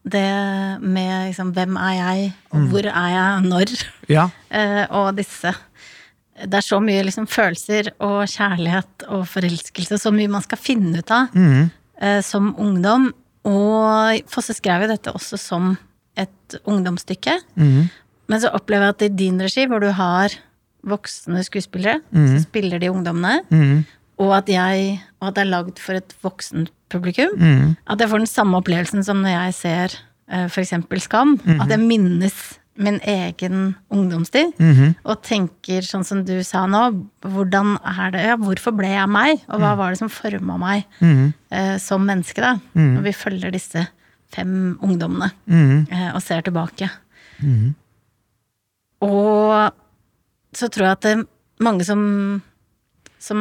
Det 0.05 0.81
med 0.83 1.29
liksom 1.31 1.53
hvem 1.55 1.77
er 1.79 1.95
jeg, 1.95 2.33
og 2.53 2.59
Mm. 2.61 2.69
hvor 2.71 2.85
er 2.87 3.09
jeg 3.15 3.43
når, 3.49 3.85
Ja. 4.09 4.29
og 4.91 5.17
disse 5.17 5.55
Det 6.41 6.55
er 6.55 6.61
så 6.63 6.79
mye 6.81 7.03
liksom 7.03 7.27
følelser 7.27 7.89
og 8.01 8.23
kjærlighet 8.29 9.09
og 9.09 9.25
forelskelse, 9.27 9.99
så 9.99 10.13
mye 10.15 10.29
man 10.31 10.43
skal 10.43 10.59
finne 10.59 10.99
ut 10.99 11.11
av 11.11 11.29
Mm. 11.35 11.71
som 12.23 12.55
ungdom. 12.57 13.13
Og 13.45 14.23
Fosse 14.29 14.55
skrev 14.55 14.83
jo 14.83 14.87
dette 14.89 15.13
også 15.13 15.37
som 15.39 15.77
et 16.19 16.59
ungdomsstykke. 16.69 17.39
Mm. 17.57 17.89
Men 18.29 18.41
så 18.43 18.51
opplever 18.53 18.89
jeg 18.91 18.97
at 18.97 19.03
i 19.07 19.09
din 19.23 19.39
regi, 19.41 19.67
hvor 19.71 19.81
du 19.81 19.91
har 19.97 20.35
voksne 20.89 21.41
skuespillere, 21.47 22.01
mm. 22.15 22.27
så 22.35 22.43
spiller 22.47 22.79
de 22.83 22.91
ungdommene, 22.93 23.41
Mm. 23.51 23.85
og 24.19 24.37
at, 24.37 24.49
jeg, 24.51 25.01
og 25.21 25.29
at 25.29 25.35
det 25.39 25.43
er 25.47 25.51
lagd 25.53 25.79
for 25.79 25.95
et 25.99 26.15
voksent 26.25 26.71
publikum, 26.91 27.35
Mm. 27.39 27.77
at 27.87 27.99
jeg 28.01 28.09
får 28.11 28.19
den 28.19 28.27
samme 28.31 28.57
opplevelsen 28.61 29.05
som 29.05 29.23
når 29.23 29.35
jeg 29.37 29.55
ser 29.55 29.99
eh, 30.31 30.47
for 30.49 30.61
eksempel 30.61 31.01
Skam. 31.01 31.39
Mhm. 31.45 31.61
At 31.63 31.69
jeg 31.71 31.81
minnes 31.81 32.59
min 32.77 33.01
egen 33.01 33.75
ungdomstid, 33.91 34.53
Mhm. 34.61 34.95
og 35.05 35.23
tenker 35.23 35.81
sånn 35.83 36.05
som 36.05 36.23
du 36.25 36.43
sa 36.45 36.67
nå, 36.67 37.07
hvordan 37.23 37.79
er 37.85 38.11
det, 38.13 38.21
ja, 38.27 38.37
hvorfor 38.37 38.77
ble 38.77 38.87
jeg 38.89 39.09
meg, 39.09 39.41
og 39.49 39.59
hva 39.61 39.77
var 39.77 39.91
det 39.91 39.99
som 39.99 40.09
forma 40.09 40.59
meg 40.59 40.85
Mm. 41.01 41.33
eh, 41.51 41.79
som 41.79 42.05
menneske, 42.07 42.37
da? 42.41 42.55
Mhm. 42.77 42.95
Når 42.97 43.03
vi 43.03 43.13
følger 43.13 43.51
disse 43.53 43.89
fem 44.35 44.79
ungdommene 44.85 45.31
Mm. 45.49 45.87
eh, 45.91 46.11
og 46.15 46.21
ser 46.23 46.43
tilbake. 46.43 46.91
Mm. 47.43 47.75
Og 49.05 49.73
så 50.59 50.69
tror 50.73 50.89
jeg 50.89 50.97
at 50.97 51.05
det 51.07 51.13
er 51.17 51.25
mange 51.65 51.85
som, 51.87 52.03
som 53.23 53.41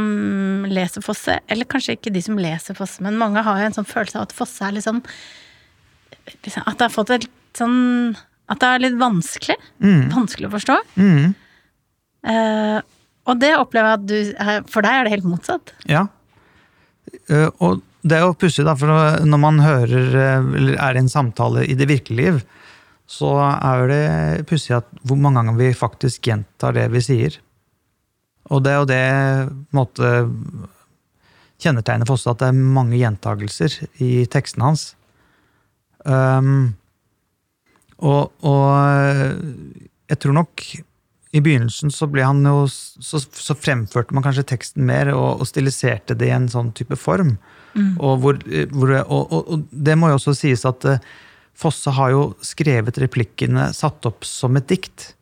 leser 0.70 1.04
Fosse, 1.06 1.40
eller 1.50 1.66
kanskje 1.70 1.96
ikke 1.98 2.14
de 2.14 2.22
som 2.26 2.38
leser 2.42 2.78
Fosse, 2.78 3.02
men 3.06 3.18
mange 3.20 3.42
har 3.46 3.60
jo 3.62 3.70
en 3.70 3.78
sånn 3.80 3.90
følelse 3.90 4.20
av 4.20 4.28
at 4.28 4.36
Fosse 4.38 4.66
er 4.68 4.76
litt 4.78 4.86
sånn 4.88 5.02
liksom, 6.44 6.64
At 6.68 6.78
det 6.78 6.88
har 6.88 6.94
fått 6.94 7.14
et 7.16 7.28
sånn 7.58 8.16
At 8.50 8.60
det 8.62 8.68
er 8.70 8.84
litt 8.86 9.00
vanskelig. 9.00 9.58
Mm. 9.84 10.06
Vanskelig 10.14 10.48
å 10.48 10.54
forstå. 10.54 10.76
Mm. 10.96 11.34
Uh, 12.28 12.80
og 13.28 13.40
det 13.42 13.50
opplever 13.60 13.90
jeg 13.90 13.98
at 14.00 14.06
du 14.08 14.20
er- 14.40 14.64
For 14.72 14.82
deg 14.86 14.92
er 14.94 15.04
det 15.04 15.12
helt 15.18 15.28
motsatt. 15.28 15.74
Ja. 15.90 16.06
Uh, 17.30 17.50
og 17.60 17.82
det 18.10 18.18
er 18.18 18.26
jo 18.26 18.38
pussig, 18.40 18.66
da, 18.68 18.76
for 18.78 18.90
når 19.28 19.42
man 19.42 19.60
hører 19.64 20.16
eh, 20.16 20.48
eller 20.60 20.80
er 20.80 20.98
i 20.98 21.04
en 21.04 21.12
samtale 21.12 21.66
i 21.68 21.76
det 21.78 21.90
virkelige 21.90 22.24
liv, 22.24 22.40
så 23.08 23.32
er 23.40 23.86
det 23.92 24.48
pussig 24.50 24.76
at 24.76 24.88
hvor 25.08 25.20
mange 25.20 25.40
ganger 25.40 25.60
vi 25.60 25.70
faktisk 25.78 26.28
gjentar 26.28 26.76
det 26.76 26.90
vi 26.92 27.04
sier. 27.04 27.38
Og 28.52 28.64
det 28.64 28.74
er 28.74 28.82
jo 28.82 28.90
det 28.90 29.06
måte, 29.76 30.12
kjennetegnet 31.64 32.08
for 32.10 32.18
oss 32.18 32.28
at 32.30 32.42
det 32.42 32.52
er 32.52 32.68
mange 32.78 33.00
gjentagelser 33.00 33.80
i 34.04 34.12
teksten 34.32 34.64
hans. 34.64 34.90
Um, 36.08 36.76
og, 37.98 38.30
og 38.46 38.68
jeg 40.08 40.20
tror 40.22 40.38
nok 40.38 40.64
i 41.36 41.42
begynnelsen 41.44 41.92
så 41.92 42.08
ble 42.10 42.24
han 42.24 42.46
jo 42.46 42.68
så, 42.70 43.20
så 43.20 43.56
fremførte 43.58 44.16
man 44.16 44.24
kanskje 44.26 44.46
teksten 44.48 44.86
mer 44.88 45.12
og, 45.14 45.42
og 45.42 45.50
stiliserte 45.50 46.16
det 46.18 46.30
i 46.30 46.36
en 46.36 46.48
sånn 46.52 46.72
type 46.78 46.96
form. 47.00 47.36
Og, 47.78 48.20
hvor, 48.24 48.40
hvor, 48.74 48.94
og, 49.04 49.24
og, 49.34 49.52
og 49.54 49.66
det 49.72 49.98
må 50.00 50.12
jo 50.12 50.20
også 50.20 50.36
sies 50.38 50.66
at 50.68 50.88
eh, 50.90 51.02
Fosse 51.58 51.90
har 51.90 52.12
jo 52.14 52.26
skrevet 52.46 53.00
replikkene 53.02 53.72
satt 53.74 54.06
opp 54.06 54.28
som 54.30 54.60
et 54.60 54.68
dikt. 54.70 55.16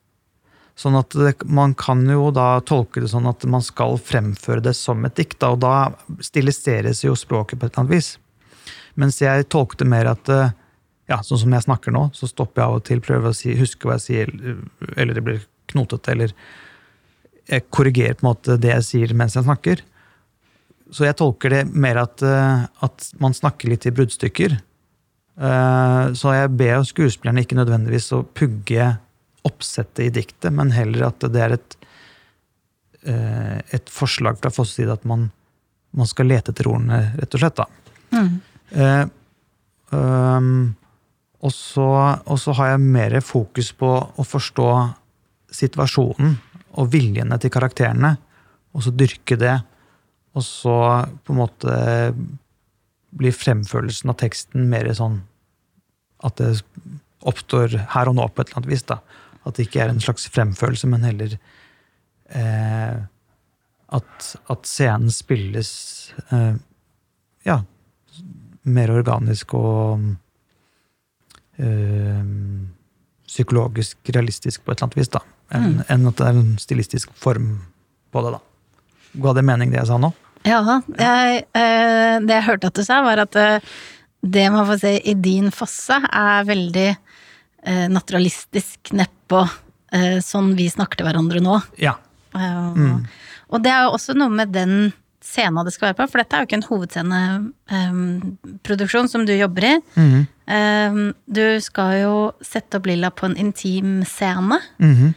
Sånn 0.75 0.97
at 0.99 1.15
det, 1.15 1.31
man 1.47 1.71
kan 1.79 2.01
jo 2.11 2.25
da 2.35 2.59
tolke 2.67 2.99
det 2.99 3.07
sånn 3.13 3.29
at 3.31 3.45
man 3.47 3.63
skal 3.63 3.95
fremføre 3.95 4.65
det 4.65 4.73
som 4.75 5.07
et 5.07 5.15
dikt, 5.15 5.37
da, 5.39 5.53
og 5.55 5.61
da 5.63 6.19
stiliseres 6.19 7.05
jo 7.05 7.15
språket 7.15 7.61
på 7.61 7.69
et 7.69 7.71
eller 7.71 7.85
annet 7.85 7.95
vis. 7.95 8.09
Mens 8.99 9.21
jeg 9.23 9.47
tolket 9.47 9.85
det 9.85 9.87
mer 9.93 10.11
at 10.11 10.31
eh, 10.31 10.51
ja, 11.07 11.21
sånn 11.23 11.45
som 11.45 11.55
jeg 11.55 11.67
snakker 11.69 11.95
nå, 11.95 12.09
så 12.17 12.27
stopper 12.27 12.61
jeg 12.61 12.67
av 12.67 12.77
og 12.81 12.85
til, 12.91 13.03
prøver 13.07 13.31
å 13.31 13.37
si, 13.37 13.55
huske 13.55 13.87
hva 13.87 13.95
jeg 13.95 14.05
sier, 14.09 14.35
eller 14.97 15.15
det 15.15 15.23
blir 15.23 15.43
knotete, 15.71 16.15
eller 16.15 16.35
jeg 17.47 17.67
korrigerer 17.69 18.17
på 18.17 18.25
en 18.25 18.31
måte 18.33 18.59
det 18.59 18.73
jeg 18.73 18.87
sier 18.89 19.15
mens 19.17 19.37
jeg 19.37 19.45
snakker. 19.45 19.83
Så 20.93 21.07
jeg 21.07 21.17
tolker 21.17 21.49
det 21.53 21.63
mer 21.73 21.97
at, 22.03 22.21
eh, 22.21 22.65
at 22.85 23.07
man 23.21 23.33
snakker 23.33 23.71
litt 23.71 23.87
i 23.89 23.93
bruddstykker. 23.95 24.57
Eh, 25.35 26.03
Så 26.13 26.33
jeg 26.35 26.51
ber 26.57 26.77
jo 26.77 26.85
skuespillerne 26.87 27.41
ikke 27.43 27.57
nødvendigvis 27.57 28.11
å 28.13 28.23
pugge 28.23 28.97
oppsettet 29.45 30.05
i 30.05 30.13
diktet, 30.13 30.53
men 30.53 30.71
heller 30.71 31.07
at 31.09 31.19
det 31.19 31.41
er 31.41 31.57
et, 31.57 31.75
eh, 33.05 33.61
et 33.71 33.89
forslag 33.89 34.37
fra 34.39 34.49
Fosses 34.49 34.75
side 34.75 34.93
at 34.93 35.05
man, 35.05 35.31
man 35.93 36.07
skal 36.07 36.25
lete 36.27 36.51
etter 36.53 36.69
ordene, 36.69 37.13
rett 37.17 37.33
og 37.33 37.39
slett. 37.39 37.55
da. 37.55 37.65
Mm. 38.15 38.41
øhm, 39.91 40.75
og, 41.41 41.51
så, 41.51 41.87
og 42.25 42.39
så 42.39 42.53
har 42.57 42.69
jeg 42.69 42.79
mer 42.79 43.19
fokus 43.21 43.71
på 43.73 43.89
å 44.17 44.23
forstå 44.25 44.69
situasjonen 45.51 46.37
og 46.75 46.91
viljene 46.91 47.37
til 47.39 47.51
karakterene, 47.53 48.15
og 48.75 48.83
så 48.83 48.91
dyrke 48.91 49.37
det. 49.39 49.61
Og 50.35 50.43
så 50.43 50.75
på 51.23 51.33
en 51.33 51.39
måte 51.39 51.75
blir 53.15 53.35
fremførelsen 53.35 54.11
av 54.11 54.19
teksten 54.19 54.67
mer 54.71 54.89
sånn 54.95 55.21
at 56.25 56.39
det 56.41 56.57
oppstår 57.25 57.77
her 57.93 58.11
og 58.11 58.17
nå 58.17 58.25
på 58.29 58.43
et 58.43 58.49
eller 58.49 58.61
annet 58.61 58.73
vis. 58.73 58.85
da. 58.87 58.99
At 59.45 59.57
det 59.57 59.67
ikke 59.67 59.83
er 59.85 59.93
en 59.93 60.03
slags 60.03 60.27
fremførelse, 60.33 60.89
men 60.91 61.05
heller 61.07 61.37
eh, 62.29 62.97
at, 63.95 64.29
at 64.51 64.67
scenen 64.67 65.13
spilles 65.13 65.71
eh, 66.33 66.57
ja, 67.45 67.59
mer 68.65 68.93
organisk 68.95 69.53
og 69.57 70.03
eh, 71.61 72.25
psykologisk 73.25 74.11
realistisk 74.15 74.65
på 74.65 74.73
et 74.73 74.79
eller 74.79 74.89
annet 74.89 74.99
vis, 74.99 75.13
da. 75.13 75.23
Enn 75.53 75.81
enn 75.93 76.09
at 76.09 76.17
det 76.17 76.27
er 76.27 76.37
en 76.39 76.55
stilistisk 76.61 77.11
form 77.21 77.49
på 78.11 78.25
det, 78.25 78.35
da. 78.37 78.41
Ga 79.23 79.35
det 79.37 79.45
mening, 79.47 79.71
det 79.71 79.83
jeg 79.83 79.91
sa 79.91 79.99
nå? 80.01 80.11
Ja, 80.45 80.59
jeg, 80.99 81.45
eh, 81.57 82.15
det 82.21 82.35
jeg 82.37 82.45
hørte 82.47 82.67
at 82.69 82.77
du 82.77 82.83
sa, 82.85 82.99
var 83.05 83.17
at 83.25 83.33
eh, 83.41 83.59
det 84.25 84.45
man 84.53 84.67
får 84.69 84.77
se 84.83 84.91
i 85.09 85.13
din 85.17 85.49
fosse, 85.53 85.97
er 86.05 86.45
veldig 86.47 86.89
eh, 87.65 87.87
naturalistisk 87.89 88.79
nedpå 88.93 89.41
eh, 89.93 90.19
sånn 90.25 90.53
vi 90.57 90.69
snakker 90.69 90.97
til 91.01 91.05
hverandre 91.09 91.41
nå. 91.45 91.57
Ja. 91.81 91.95
Eh, 92.35 92.97
Og 93.53 93.61
det 93.61 93.71
er 93.73 93.81
jo 93.85 93.93
også 93.97 94.13
noe 94.17 94.29
med 94.33 94.49
den 94.53 94.91
scena 95.25 95.63
det 95.65 95.73
skal 95.73 95.87
være 95.89 95.97
på, 96.03 96.07
for 96.11 96.17
dette 96.21 96.33
er 96.37 96.41
jo 96.43 96.47
ikke 96.49 96.59
en 96.59 96.69
hovedsceneproduksjon 96.69 99.07
som 99.09 99.21
du 99.25 99.33
jobber 99.35 99.63
i. 99.69 99.73
Mm. 99.97 100.21
Eh, 100.55 100.93
du 101.25 101.45
skal 101.65 101.91
jo 102.03 102.15
sette 102.45 102.77
opp 102.79 102.85
Lilla 102.89 103.09
på 103.11 103.25
en 103.29 103.37
intim 103.41 103.89
scene. 104.05 104.59
Mhm. 104.81 105.09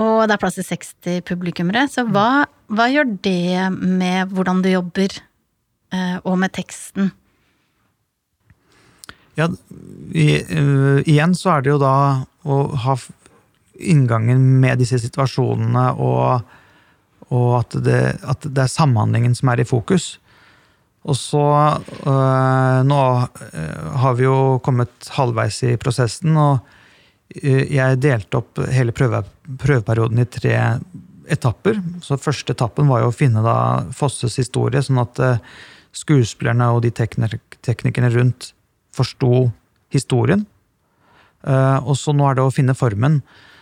Og 0.00 0.24
det 0.24 0.34
er 0.34 0.40
plass 0.40 0.56
til 0.56 0.66
60 0.66 1.24
publikummere. 1.28 1.86
Så 1.92 2.06
hva, 2.08 2.46
hva 2.72 2.88
gjør 2.90 3.16
det 3.24 3.68
med 3.76 4.32
hvordan 4.32 4.62
du 4.64 4.70
jobber, 4.72 5.16
eh, 5.92 6.16
og 6.24 6.38
med 6.40 6.54
teksten? 6.56 7.10
Ja, 9.38 9.46
i, 10.12 10.28
uh, 10.42 11.00
igjen 11.06 11.36
så 11.38 11.54
er 11.54 11.64
det 11.64 11.74
jo 11.74 11.80
da 11.80 11.94
å 12.44 12.56
ha 12.84 12.96
inngangen 13.80 14.42
med 14.60 14.80
disse 14.82 14.98
situasjonene, 15.00 15.86
og, 15.96 16.42
og 17.30 17.52
at, 17.60 17.76
det, 17.84 18.00
at 18.28 18.44
det 18.44 18.64
er 18.66 18.72
samhandlingen 18.72 19.36
som 19.38 19.52
er 19.52 19.62
i 19.62 19.68
fokus. 19.68 20.18
Og 21.08 21.16
så 21.16 21.44
øh, 22.04 22.80
Nå 22.84 23.02
øh, 23.16 23.86
har 24.02 24.18
vi 24.18 24.26
jo 24.26 24.58
kommet 24.60 25.08
halvveis 25.16 25.62
i 25.64 25.78
prosessen, 25.80 26.36
og 26.36 26.58
jeg 27.30 28.00
delte 28.02 28.40
opp 28.40 28.58
hele 28.74 28.94
prøve, 28.96 29.22
prøveperioden 29.62 30.22
i 30.22 30.26
tre 30.26 30.54
etapper. 31.30 31.78
Så 32.02 32.18
første 32.18 32.56
etappen 32.56 32.88
var 32.90 33.04
jo 33.04 33.10
å 33.12 33.14
finne 33.14 33.42
da 33.44 33.56
Fosses 33.94 34.38
historie, 34.40 34.82
sånn 34.82 34.98
at 35.02 35.20
øh, 35.22 35.36
skuespillerne 35.94 36.70
og 36.74 36.82
de 36.84 36.90
teknikerne 36.94 38.10
rundt 38.14 38.50
forsto 38.96 39.50
historien. 39.94 40.42
Eh, 41.46 41.78
og 41.78 41.96
så 41.98 42.14
nå 42.16 42.26
er 42.26 42.38
det 42.38 42.46
å 42.46 42.54
finne 42.54 42.76
formen. 42.78 43.20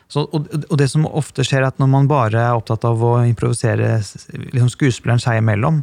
Så, 0.09 0.25
og, 0.25 0.49
og 0.49 0.79
det 0.81 0.89
som 0.89 1.05
ofte 1.07 1.45
skjer, 1.45 1.63
er 1.63 1.69
at 1.69 1.81
når 1.83 1.91
man 1.93 2.09
bare 2.09 2.41
er 2.41 2.57
opptatt 2.57 2.87
av 2.89 3.03
å 3.05 3.19
improvisere 3.29 3.99
liksom 4.01 4.73
skuespilleren 4.73 5.21
seg 5.21 5.43
imellom, 5.43 5.83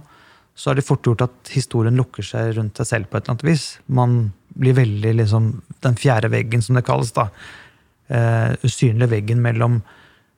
så 0.56 0.72
er 0.72 0.80
det 0.80 0.88
fort 0.88 1.06
gjort 1.06 1.26
at 1.26 1.52
historien 1.52 1.98
lukker 2.00 2.26
seg 2.26 2.56
rundt 2.56 2.80
seg 2.80 2.88
selv 2.90 3.10
på 3.12 3.20
et 3.20 3.26
eller 3.26 3.36
annet 3.36 3.46
vis. 3.46 3.68
Man 3.92 4.32
blir 4.56 4.78
veldig 4.78 5.12
liksom 5.20 5.50
Den 5.84 5.98
fjerde 6.00 6.32
veggen, 6.32 6.64
som 6.64 6.78
det 6.78 6.86
kalles. 6.88 7.12
da. 7.14 7.28
Eh, 8.08 8.54
usynlige 8.62 9.10
veggen 9.10 9.42
mellom 9.42 9.80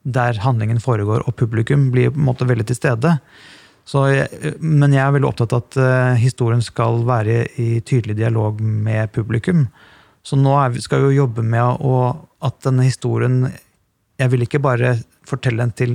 der 0.07 0.39
handlingen 0.39 0.79
foregår 0.79 1.25
og 1.27 1.36
publikum, 1.36 1.89
blir 1.91 2.13
på 2.13 2.19
en 2.21 2.27
måte 2.29 2.47
veldig 2.47 2.69
til 2.69 2.77
stede. 2.79 3.17
Jeg, 3.88 4.53
men 4.59 4.93
jeg 4.95 5.03
er 5.03 5.13
veldig 5.15 5.27
opptatt 5.27 5.55
av 5.55 5.65
at 5.65 5.77
eh, 5.79 6.19
historien 6.21 6.63
skal 6.63 7.03
være 7.07 7.45
i 7.59 7.79
tydelig 7.83 8.17
dialog 8.19 8.62
med 8.62 9.12
publikum. 9.15 9.67
Så 10.24 10.39
nå 10.39 10.55
vi, 10.74 10.83
skal 10.83 11.03
vi 11.03 11.12
jo 11.12 11.24
jobbe 11.24 11.43
med 11.43 11.83
å, 11.83 11.95
at 12.43 12.59
denne 12.65 12.88
historien 12.88 13.47
Jeg 14.17 14.31
vil 14.31 14.41
ikke 14.41 14.59
bare 14.59 14.95
fortelle 15.29 15.62
den 15.62 15.71
til 15.77 15.91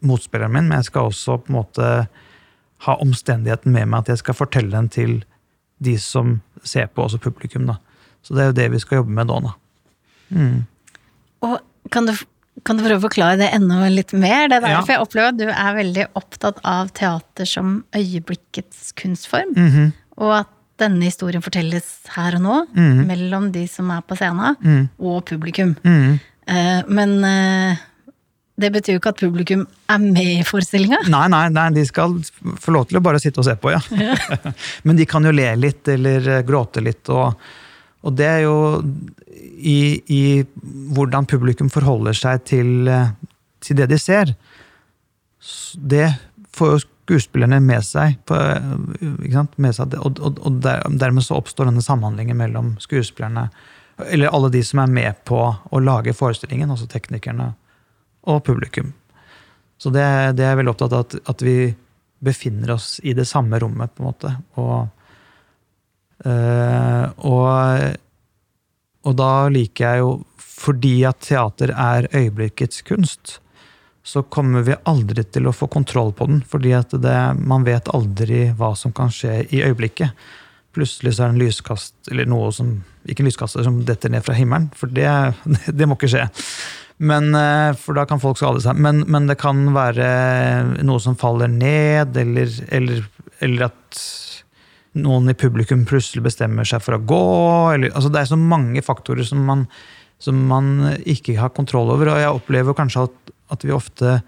motspilleren 0.00 0.54
min, 0.54 0.68
men 0.70 0.78
jeg 0.80 0.88
skal 0.88 1.10
også 1.10 1.42
på 1.42 1.50
en 1.50 1.58
måte 1.58 1.88
ha 2.86 2.94
omstendigheten 3.04 3.74
med 3.74 3.90
meg 3.90 4.00
at 4.00 4.14
jeg 4.14 4.22
skal 4.22 4.38
fortelle 4.38 4.72
den 4.72 4.88
til 4.88 5.18
de 5.84 5.98
som 6.00 6.38
ser 6.64 6.88
på, 6.88 7.04
også 7.04 7.20
publikum. 7.20 7.66
da. 7.68 7.76
Så 8.22 8.34
det 8.34 8.42
er 8.42 8.48
jo 8.48 8.56
det 8.56 8.68
vi 8.72 8.80
skal 8.80 9.02
jobbe 9.02 9.12
med 9.12 9.28
nå. 9.28 9.40
da. 9.44 9.52
Mm. 10.30 10.64
Og 11.42 11.58
kan 11.90 12.06
du, 12.06 12.12
kan 12.64 12.76
du 12.76 12.84
prøve 12.84 12.98
å 13.00 13.06
forklare 13.08 13.38
det 13.40 13.50
enda 13.56 13.88
litt 13.92 14.12
mer? 14.12 14.48
Det 14.48 14.60
der, 14.62 14.68
Ja. 14.76 14.80
For 14.84 14.92
jeg 14.94 15.00
opplever 15.04 15.28
at 15.32 15.38
du 15.40 15.46
er 15.48 15.74
veldig 15.78 16.06
opptatt 16.20 16.58
av 16.64 16.90
teater 16.92 17.48
som 17.48 17.84
øyeblikkets 17.96 18.92
kunstform. 19.00 19.54
Mhm. 19.56 19.92
Og 20.20 20.34
at 20.42 20.48
denne 20.80 21.04
historien 21.04 21.42
fortelles 21.44 21.86
her 22.16 22.36
og 22.36 22.42
nå, 22.42 22.56
Mhm. 22.74 23.06
mellom 23.06 23.52
de 23.52 23.66
som 23.68 23.90
er 23.90 24.00
på 24.02 24.16
scenen, 24.16 24.56
Mm. 24.62 24.88
og 24.98 25.24
publikum. 25.26 25.76
Mm. 25.84 26.20
Eh, 26.48 26.82
men 26.88 27.24
uh, 27.24 27.76
det 28.58 28.72
betyr 28.72 28.94
jo 28.94 28.98
ikke 29.00 29.08
at 29.14 29.20
publikum 29.20 29.66
er 29.88 29.98
med 29.98 30.16
i 30.40 30.42
forestillinga. 30.42 31.06
Nei, 31.08 31.28
nei, 31.28 31.48
nei, 31.48 31.70
de 31.70 31.84
skal 31.84 32.14
få 32.60 32.72
lov 32.72 32.88
til 32.88 32.98
å 32.98 33.02
bare 33.02 33.20
sitte 33.20 33.38
og 33.38 33.44
se 33.44 33.54
på, 33.56 33.70
ja. 33.72 33.80
Men 34.84 34.96
de 34.96 35.06
kan 35.06 35.22
jo 35.24 35.30
le 35.32 35.54
litt 35.56 35.86
eller 35.88 36.28
eh, 36.38 36.42
gråte 36.42 36.82
litt, 36.82 37.08
og, 37.08 37.34
og 38.04 38.16
det 38.16 38.26
er 38.26 38.40
jo 38.42 38.56
i, 39.60 40.00
i 40.08 40.22
hvordan 40.94 41.28
publikum 41.30 41.70
forholder 41.72 42.16
seg 42.16 42.44
til, 42.48 42.88
eh, 42.88 43.12
til 43.60 43.78
det 43.80 43.90
de 43.92 43.98
ser. 44.00 44.34
Det 45.76 46.08
får 46.56 46.72
jo 46.74 46.80
skuespillerne 46.84 47.60
med 47.64 47.84
seg. 47.86 48.16
På, 48.28 48.38
eh? 48.38 49.44
Med 49.56 49.76
seg 49.76 49.96
og 49.98 50.20
og, 50.20 50.40
og 50.40 50.62
der, 50.64 50.84
dermed 51.00 51.26
så 51.26 51.38
oppstår 51.40 51.70
denne 51.70 51.84
samhandlingen 51.84 52.38
mellom 52.38 52.74
skuespillerne, 52.82 53.48
eller 54.08 54.32
alle 54.32 54.50
de 54.52 54.62
som 54.64 54.82
er 54.84 54.94
med 54.94 55.24
på 55.28 55.40
å 55.40 55.82
lage 55.82 56.16
forestillingen, 56.16 56.70
altså 56.70 56.88
teknikerne 56.88 57.52
og 58.30 58.42
publikum. 58.44 58.94
Så 59.80 59.92
det, 59.92 60.04
det 60.36 60.44
er 60.44 60.52
jeg 60.52 60.60
veldig 60.60 60.74
opptatt 60.74 60.94
av, 60.96 61.06
at, 61.06 61.16
at 61.32 61.44
vi 61.44 61.56
befinner 62.20 62.74
oss 62.76 62.98
i 63.02 63.14
det 63.16 63.24
samme 63.28 63.58
rommet, 63.62 63.94
på 63.96 64.02
en 64.02 64.08
måte. 64.10 64.32
Og, 64.60 64.88
øh, 66.28 67.04
og, 67.16 67.96
og 69.06 69.16
da 69.16 69.48
liker 69.52 69.86
jeg 69.86 70.02
jo, 70.02 70.10
fordi 70.60 70.96
at 71.08 71.22
teater 71.24 71.72
er 71.72 72.08
øyeblikkets 72.12 72.82
kunst, 72.84 73.38
så 74.04 74.22
kommer 74.22 74.64
vi 74.66 74.76
aldri 74.88 75.24
til 75.28 75.48
å 75.48 75.54
få 75.54 75.68
kontroll 75.72 76.12
på 76.16 76.26
den. 76.28 76.42
Fordi 76.48 76.74
man 77.38 77.64
vet 77.64 77.88
aldri 77.94 78.48
hva 78.58 78.74
som 78.76 78.92
kan 78.96 79.12
skje 79.12 79.42
i 79.48 79.62
øyeblikket. 79.64 80.12
Plutselig 80.76 81.16
så 81.16 81.24
er 81.24 81.30
det 81.30 81.36
en 81.36 81.42
lyskast, 81.46 81.94
eller 82.10 82.28
noe 82.30 82.52
som 82.54 82.80
Ikke 83.08 83.22
en 83.24 83.30
lyskaster 83.30 83.64
som 83.64 83.78
detter 83.88 84.10
ned 84.12 84.20
fra 84.20 84.34
himmelen, 84.36 84.66
for 84.76 84.90
det, 84.92 85.08
det 85.78 85.86
må 85.88 85.96
ikke 85.96 86.10
skje. 86.12 86.26
Men, 87.00 87.30
eh, 87.34 87.72
for 87.80 87.96
da 87.96 88.04
kan 88.04 88.20
folk 88.20 88.36
skade 88.36 88.60
seg. 88.60 88.76
Men, 88.76 89.06
men 89.08 89.24
det 89.30 89.38
kan 89.40 89.62
være 89.72 90.10
noe 90.84 91.00
som 91.00 91.16
faller 91.16 91.48
ned, 91.48 92.12
eller, 92.20 92.52
eller, 92.68 93.06
eller 93.40 93.70
at 93.70 94.02
noen 94.98 95.30
i 95.30 95.36
publikum 95.38 95.84
plutselig 95.86 96.24
bestemmer 96.24 96.66
seg 96.66 96.82
for 96.82 96.96
å 96.96 97.02
gå. 97.02 97.24
Eller, 97.74 97.92
altså 97.94 98.10
det 98.12 98.22
er 98.22 98.30
så 98.32 98.38
mange 98.40 98.82
faktorer 98.82 99.26
som 99.26 99.42
man, 99.46 99.66
som 100.22 100.40
man 100.50 100.96
ikke 101.04 101.36
har 101.38 101.54
kontroll 101.56 101.92
over. 101.94 102.12
Og 102.12 102.22
jeg 102.22 102.40
opplever 102.40 102.76
kanskje 102.78 103.06
at, 103.08 103.34
at 103.54 103.66
vi 103.66 103.76
ofte 103.76 104.18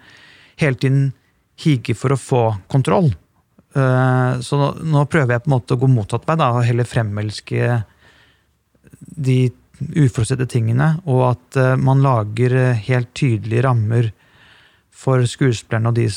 hele 0.61 0.79
tiden 0.79 1.11
higer 1.63 1.97
for 1.97 2.15
å 2.15 2.19
få 2.19 2.43
kontroll. 2.71 3.11
Eh, 3.75 4.39
Så 4.45 4.59
nå, 4.59 4.69
nå 4.93 5.05
prøver 5.09 5.35
jeg 5.35 5.43
på 5.43 5.51
en 5.51 5.57
måte 5.57 5.75
å 5.75 5.81
gå 5.81 5.89
motsatt 5.91 6.27
vei, 6.29 6.37
og 6.45 6.63
heller 6.65 6.87
fremelske 6.87 7.83
de 9.03 9.37
uforutsette 9.83 10.47
tingene, 10.49 10.95
og 11.09 11.23
at 11.33 11.59
eh, 11.59 11.75
man 11.81 12.03
lager 12.05 12.55
eh, 12.55 12.83
helt 12.87 13.11
tydelige 13.17 13.65
rammer 13.65 14.11
for 14.93 15.25
skuespillerne 15.27 15.89
og 15.89 15.97
de 15.97 16.07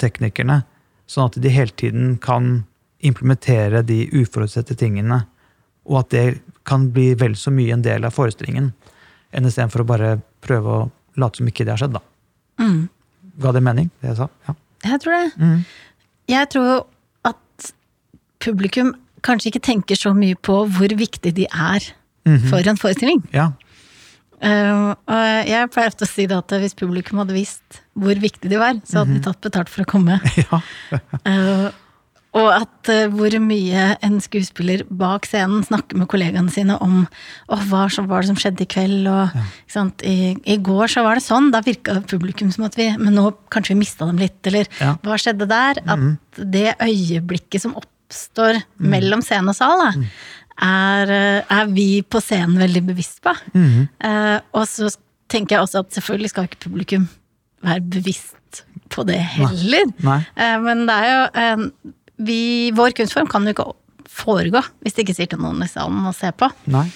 teknikerne, 0.00 0.62
sånn 1.06 1.28
at 1.28 1.36
de 1.38 1.52
hele 1.52 1.74
tiden 1.76 2.14
kan 2.22 2.64
implementere 3.04 3.82
de 3.86 4.02
uforutsette 4.20 4.76
tingene, 4.80 5.22
og 5.84 5.98
at 6.04 6.10
det 6.14 6.24
kan 6.64 6.88
bli 6.94 7.10
vel 7.20 7.34
så 7.36 7.52
mye 7.52 7.74
en 7.76 7.82
del 7.84 8.04
av 8.08 8.14
forestillingen, 8.16 8.72
enn 9.34 9.48
istedenfor 9.48 9.84
å 9.84 9.88
bare 9.88 10.12
prøve 10.44 10.76
å 10.78 10.90
late 11.20 11.40
som 11.40 11.48
ikke 11.50 11.64
det 11.66 11.74
har 11.74 11.82
skjedd. 11.84 11.98
da. 11.98 12.02
Mm. 12.64 12.88
Ga 13.42 13.52
det 13.52 13.62
mening, 13.66 13.90
det 14.00 14.12
jeg 14.12 14.16
sa? 14.22 14.28
Ja. 14.48 14.54
Jeg 14.84 15.00
tror 15.04 15.16
det. 15.18 15.32
Mm. 15.40 15.58
Jeg 16.28 16.48
tror 16.54 16.66
jo 16.70 16.78
at 17.30 17.72
publikum 18.44 18.94
kanskje 19.24 19.50
ikke 19.52 19.64
tenker 19.64 19.96
så 19.98 20.12
mye 20.16 20.36
på 20.36 20.62
hvor 20.68 20.92
viktig 21.00 21.34
de 21.36 21.46
er 21.50 21.92
Mhm. 22.26 22.48
for 22.48 22.58
en 22.68 22.76
forestilling. 22.80 23.22
ja. 23.32 23.52
Uh, 24.44 24.92
og 25.08 25.46
jeg 25.48 25.70
pleier 25.72 25.88
ofte 25.88 26.04
å 26.04 26.08
si 26.10 26.26
det 26.28 26.36
at 26.36 26.48
hvis 26.60 26.74
publikum 26.76 27.16
hadde 27.22 27.32
visst 27.32 27.78
hvor 27.96 28.14
viktig 28.20 28.50
de 28.50 28.58
var, 28.60 28.74
så 28.84 28.98
hadde 29.00 29.14
de 29.14 29.20
tatt 29.24 29.40
betalt 29.40 29.70
for 29.72 29.84
å 29.84 29.88
komme. 29.88 30.18
ja. 30.36 30.58
Eh, 31.24 31.70
og 32.34 32.48
at 32.50 32.90
uh, 32.90 33.12
hvor 33.14 33.34
mye 33.38 33.84
en 34.02 34.16
skuespiller 34.22 34.82
bak 34.90 35.28
scenen 35.28 35.62
snakker 35.66 35.98
med 36.00 36.08
kollegaene 36.10 36.50
sine 36.50 36.74
om 36.82 37.04
oh, 37.48 37.62
hva 37.70 37.84
som 37.92 38.08
var 38.10 38.24
det 38.24 38.32
som 38.32 38.40
skjedde 38.40 38.64
i 38.66 38.70
kveld, 38.74 39.06
og 39.06 39.36
ikke 39.38 39.74
sant? 39.76 40.02
I, 40.02 40.34
I 40.50 40.56
går 40.58 40.90
så 40.90 41.04
var 41.06 41.20
det 41.20 41.24
sånn, 41.26 41.52
da 41.54 41.62
virka 41.64 42.00
publikum 42.10 42.50
som 42.54 42.66
at 42.66 42.74
vi 42.78 42.88
Men 42.98 43.14
nå 43.14 43.28
kanskje 43.54 43.76
vi 43.76 43.80
mista 43.84 44.08
dem 44.10 44.18
litt, 44.18 44.40
eller 44.50 44.66
Ja. 44.80 44.96
hva 45.06 45.18
skjedde 45.20 45.46
der? 45.50 45.78
At 45.86 46.42
det 46.50 46.74
øyeblikket 46.82 47.62
som 47.62 47.76
oppstår 47.78 48.60
mellom 48.82 49.22
scene 49.22 49.54
og 49.54 49.56
sal, 49.58 49.78
da, 49.80 50.06
er, 50.64 51.10
eh, 51.10 51.54
er 51.54 51.66
vi 51.74 51.88
på 52.02 52.20
scenen 52.22 52.58
veldig 52.62 52.82
bevisst 52.90 53.22
på. 53.24 53.32
Eh, 53.54 54.38
og 54.54 54.66
så 54.70 54.90
tenker 55.30 55.56
jeg 55.56 55.64
også 55.68 55.82
at 55.86 55.94
selvfølgelig 55.96 56.30
skal 56.34 56.46
ikke 56.50 56.64
publikum 56.66 57.08
være 57.64 57.80
bevisst 57.80 58.64
på 58.92 59.02
det 59.08 59.18
heller. 59.38 59.90
Nei. 60.04 60.20
Eh, 60.36 60.58
men 60.62 60.84
det 60.86 60.94
er 60.94 61.12
jo 61.14 61.62
vi, 62.24 62.70
Vår 62.74 62.90
kunstform 62.96 63.28
kan 63.30 63.44
jo 63.46 63.54
ikke 63.54 63.72
foregå 64.14 64.60
hvis 64.82 64.94
det 64.94 65.04
ikke 65.06 65.16
sitter 65.16 65.40
noen 65.40 65.62
i 65.64 65.68
salen 65.70 66.04
og 66.06 66.14
ser 66.14 66.32
på. 66.38 66.48
Nei. 66.70 66.86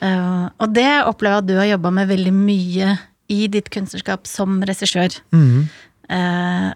Uh, 0.00 0.48
og 0.58 0.70
det 0.72 0.88
opplever 1.04 1.34
jeg 1.36 1.42
at 1.44 1.48
du 1.50 1.56
har 1.58 1.66
jobba 1.74 1.90
med 1.92 2.08
veldig 2.08 2.32
mye 2.32 2.94
i 3.30 3.46
ditt 3.52 3.68
kunstnerskap 3.70 4.26
som 4.26 4.60
regissør. 4.66 5.18
Mhm. 5.34 5.66
Uh, 6.10 6.70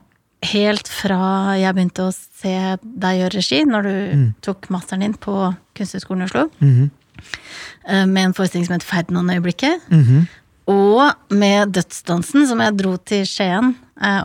helt 0.45 0.87
fra 0.93 1.57
jeg 1.57 1.73
begynte 1.75 2.05
å 2.05 2.13
se 2.13 2.53
deg 2.85 3.17
gjøre 3.23 3.35
regi, 3.39 3.63
når 3.65 3.83
du 3.83 3.95
Mm. 4.15 4.35
tok 4.45 4.69
masteren 4.69 5.01
din 5.01 5.15
på 5.15 5.57
Kunsthøgskolen 5.75 6.21
i 6.21 6.25
Oslo, 6.29 6.51
Mhm. 6.61 6.91
uh, 7.89 8.05
med 8.07 8.25
en 8.27 8.35
forestilling 8.35 8.67
som 8.67 8.75
het 8.75 8.85
Ferdinand-øyeblikket, 8.85 9.81
-hmm. 9.89 10.29
og 10.69 11.15
med 11.31 11.73
Dødsdansen, 11.73 12.47
som 12.47 12.61
jeg 12.61 12.77
dro 12.77 12.97
til 12.99 13.25
Skien 13.25 13.75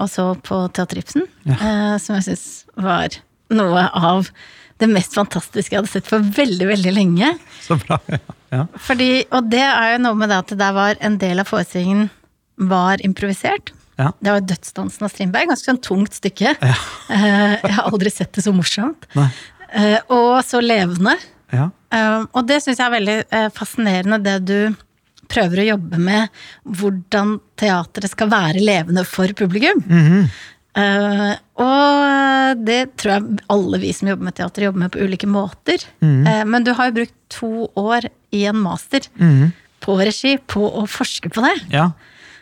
og 0.01 0.09
så 0.09 0.35
på 0.43 0.67
Teater 0.73 0.97
Ibsen, 0.97 1.23
Ja. 1.45 1.97
som 1.97 2.15
jeg 2.15 2.23
syns 2.25 2.65
var 2.75 3.07
noe 3.49 3.85
av 3.95 4.29
det 4.79 4.87
mest 4.87 5.15
fantastiske 5.17 5.73
jeg 5.75 5.81
hadde 5.81 5.91
sett 5.91 6.07
for 6.07 6.23
veldig, 6.23 6.67
veldig 6.69 6.93
lenge. 6.95 7.33
Så 7.65 7.75
bra. 7.81 7.97
Ja. 8.07 8.19
ja. 8.53 8.61
Fordi, 8.85 9.09
og 9.35 9.49
det 9.51 9.63
er 9.65 9.95
jo 9.95 10.03
noe 10.05 10.15
med 10.21 10.31
det 10.31 10.37
at 10.43 10.53
det 10.53 10.59
der 10.61 10.75
var 10.77 11.01
en 11.03 11.17
del 11.21 11.41
av 11.43 11.49
forestillingen 11.49 12.07
var 12.69 13.01
improvisert. 13.05 13.73
Ja. 13.99 14.13
Det 14.23 14.31
var 14.31 14.45
Dødsdansen 14.47 15.03
av 15.03 15.11
Strindberg, 15.11 15.49
ganske 15.51 15.67
sånn 15.67 15.81
tungt 15.83 16.15
stykke. 16.15 16.53
Ja. 16.63 16.75
Jeg 17.11 17.73
har 17.75 17.89
aldri 17.89 18.11
sett 18.13 18.31
det 18.37 18.45
så 18.45 18.53
morsomt. 18.55 19.09
Nei. 19.19 19.27
Eh, 19.75 19.97
Og 20.15 20.39
så 20.47 20.61
levende. 20.63 21.17
Ja. 21.51 21.67
Eh, 21.91 22.23
Og 22.31 22.47
det 22.47 22.61
syns 22.63 22.79
jeg 22.79 22.85
er 22.87 22.95
veldig 22.95 23.17
eh, 23.35 23.49
fascinerende, 23.53 24.21
det 24.23 24.37
du 24.47 24.75
prøver 25.29 25.61
å 25.61 25.67
jobbe 25.73 25.99
med. 26.01 26.31
Hvordan 26.79 27.35
teatret 27.59 28.09
skal 28.15 28.31
være 28.31 28.63
levende 28.63 29.03
for 29.05 29.27
publikum. 29.37 29.83
Mhm. 29.85 30.29
Eh, 30.77 31.31
og 31.59 32.59
det 32.61 32.81
tror 32.99 33.15
jeg 33.15 33.39
alle 33.51 33.79
vi 33.81 33.89
som 33.95 34.11
jobber 34.11 34.27
med 34.29 34.37
teater, 34.37 34.67
jobber 34.67 34.83
med 34.83 34.93
på 34.93 35.01
ulike 35.01 35.29
måter. 35.29 35.83
Mm. 36.03 36.21
Uh, 36.27 36.43
men 36.49 36.65
du 36.65 36.73
har 36.77 36.89
jo 36.89 36.97
brukt 36.99 37.15
to 37.33 37.51
år 37.79 38.09
i 38.35 38.45
en 38.49 38.59
master 38.61 39.07
mm. 39.17 39.49
på 39.83 39.97
regi 39.99 40.35
på 40.49 40.61
å 40.67 40.85
forske 40.89 41.31
på 41.33 41.45
det. 41.45 41.57
ja. 41.73 41.91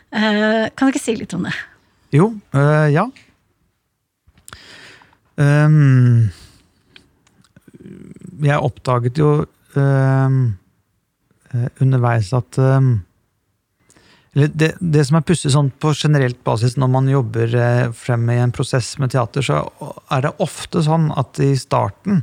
Uh, 0.08 0.70
kan 0.72 0.88
du 0.88 0.94
ikke 0.94 1.04
si 1.04 1.12
litt 1.18 1.34
om 1.36 1.42
det? 1.44 1.52
Jo, 2.16 2.30
ja. 2.88 3.02
Um, 5.36 6.30
jeg 8.40 8.64
oppdaget 8.64 9.20
jo 9.20 9.28
øh, 9.76 10.38
underveis 11.84 12.32
at 12.32 12.56
eller 12.56 13.02
det, 14.36 14.74
det 14.80 15.04
som 15.08 15.18
er 15.18 15.24
pussig 15.26 15.50
sånn 15.54 15.70
på 15.80 15.94
generelt 15.96 16.40
basis 16.46 16.76
når 16.78 16.90
man 16.92 17.08
jobber 17.10 17.54
eh, 17.56 17.86
frem 17.96 18.28
i 18.30 18.38
en 18.42 18.52
prosess 18.54 18.92
med 19.00 19.12
teater, 19.14 19.44
så 19.44 19.62
er 20.12 20.26
det 20.26 20.36
ofte 20.44 20.82
sånn 20.84 21.08
at 21.16 21.40
i 21.42 21.54
starten, 21.58 22.22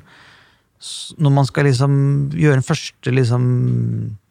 når 1.18 1.34
man 1.34 1.48
skal 1.50 1.66
liksom 1.66 1.96
gjøre 2.36 2.60
den 2.60 2.68
første 2.68 3.14
liksom, 3.14 3.46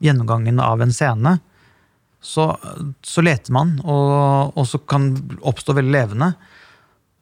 gjennomgangen 0.05 0.63
av 0.63 0.85
en 0.85 0.95
scene, 0.95 1.39
så, 2.25 2.47
så 3.05 3.25
leter 3.25 3.53
man, 3.53 3.75
og, 3.85 4.55
og 4.57 4.69
så 4.69 4.81
kan 4.89 5.11
oppstå 5.45 5.75
veldig 5.77 5.93
levende. 5.93 6.31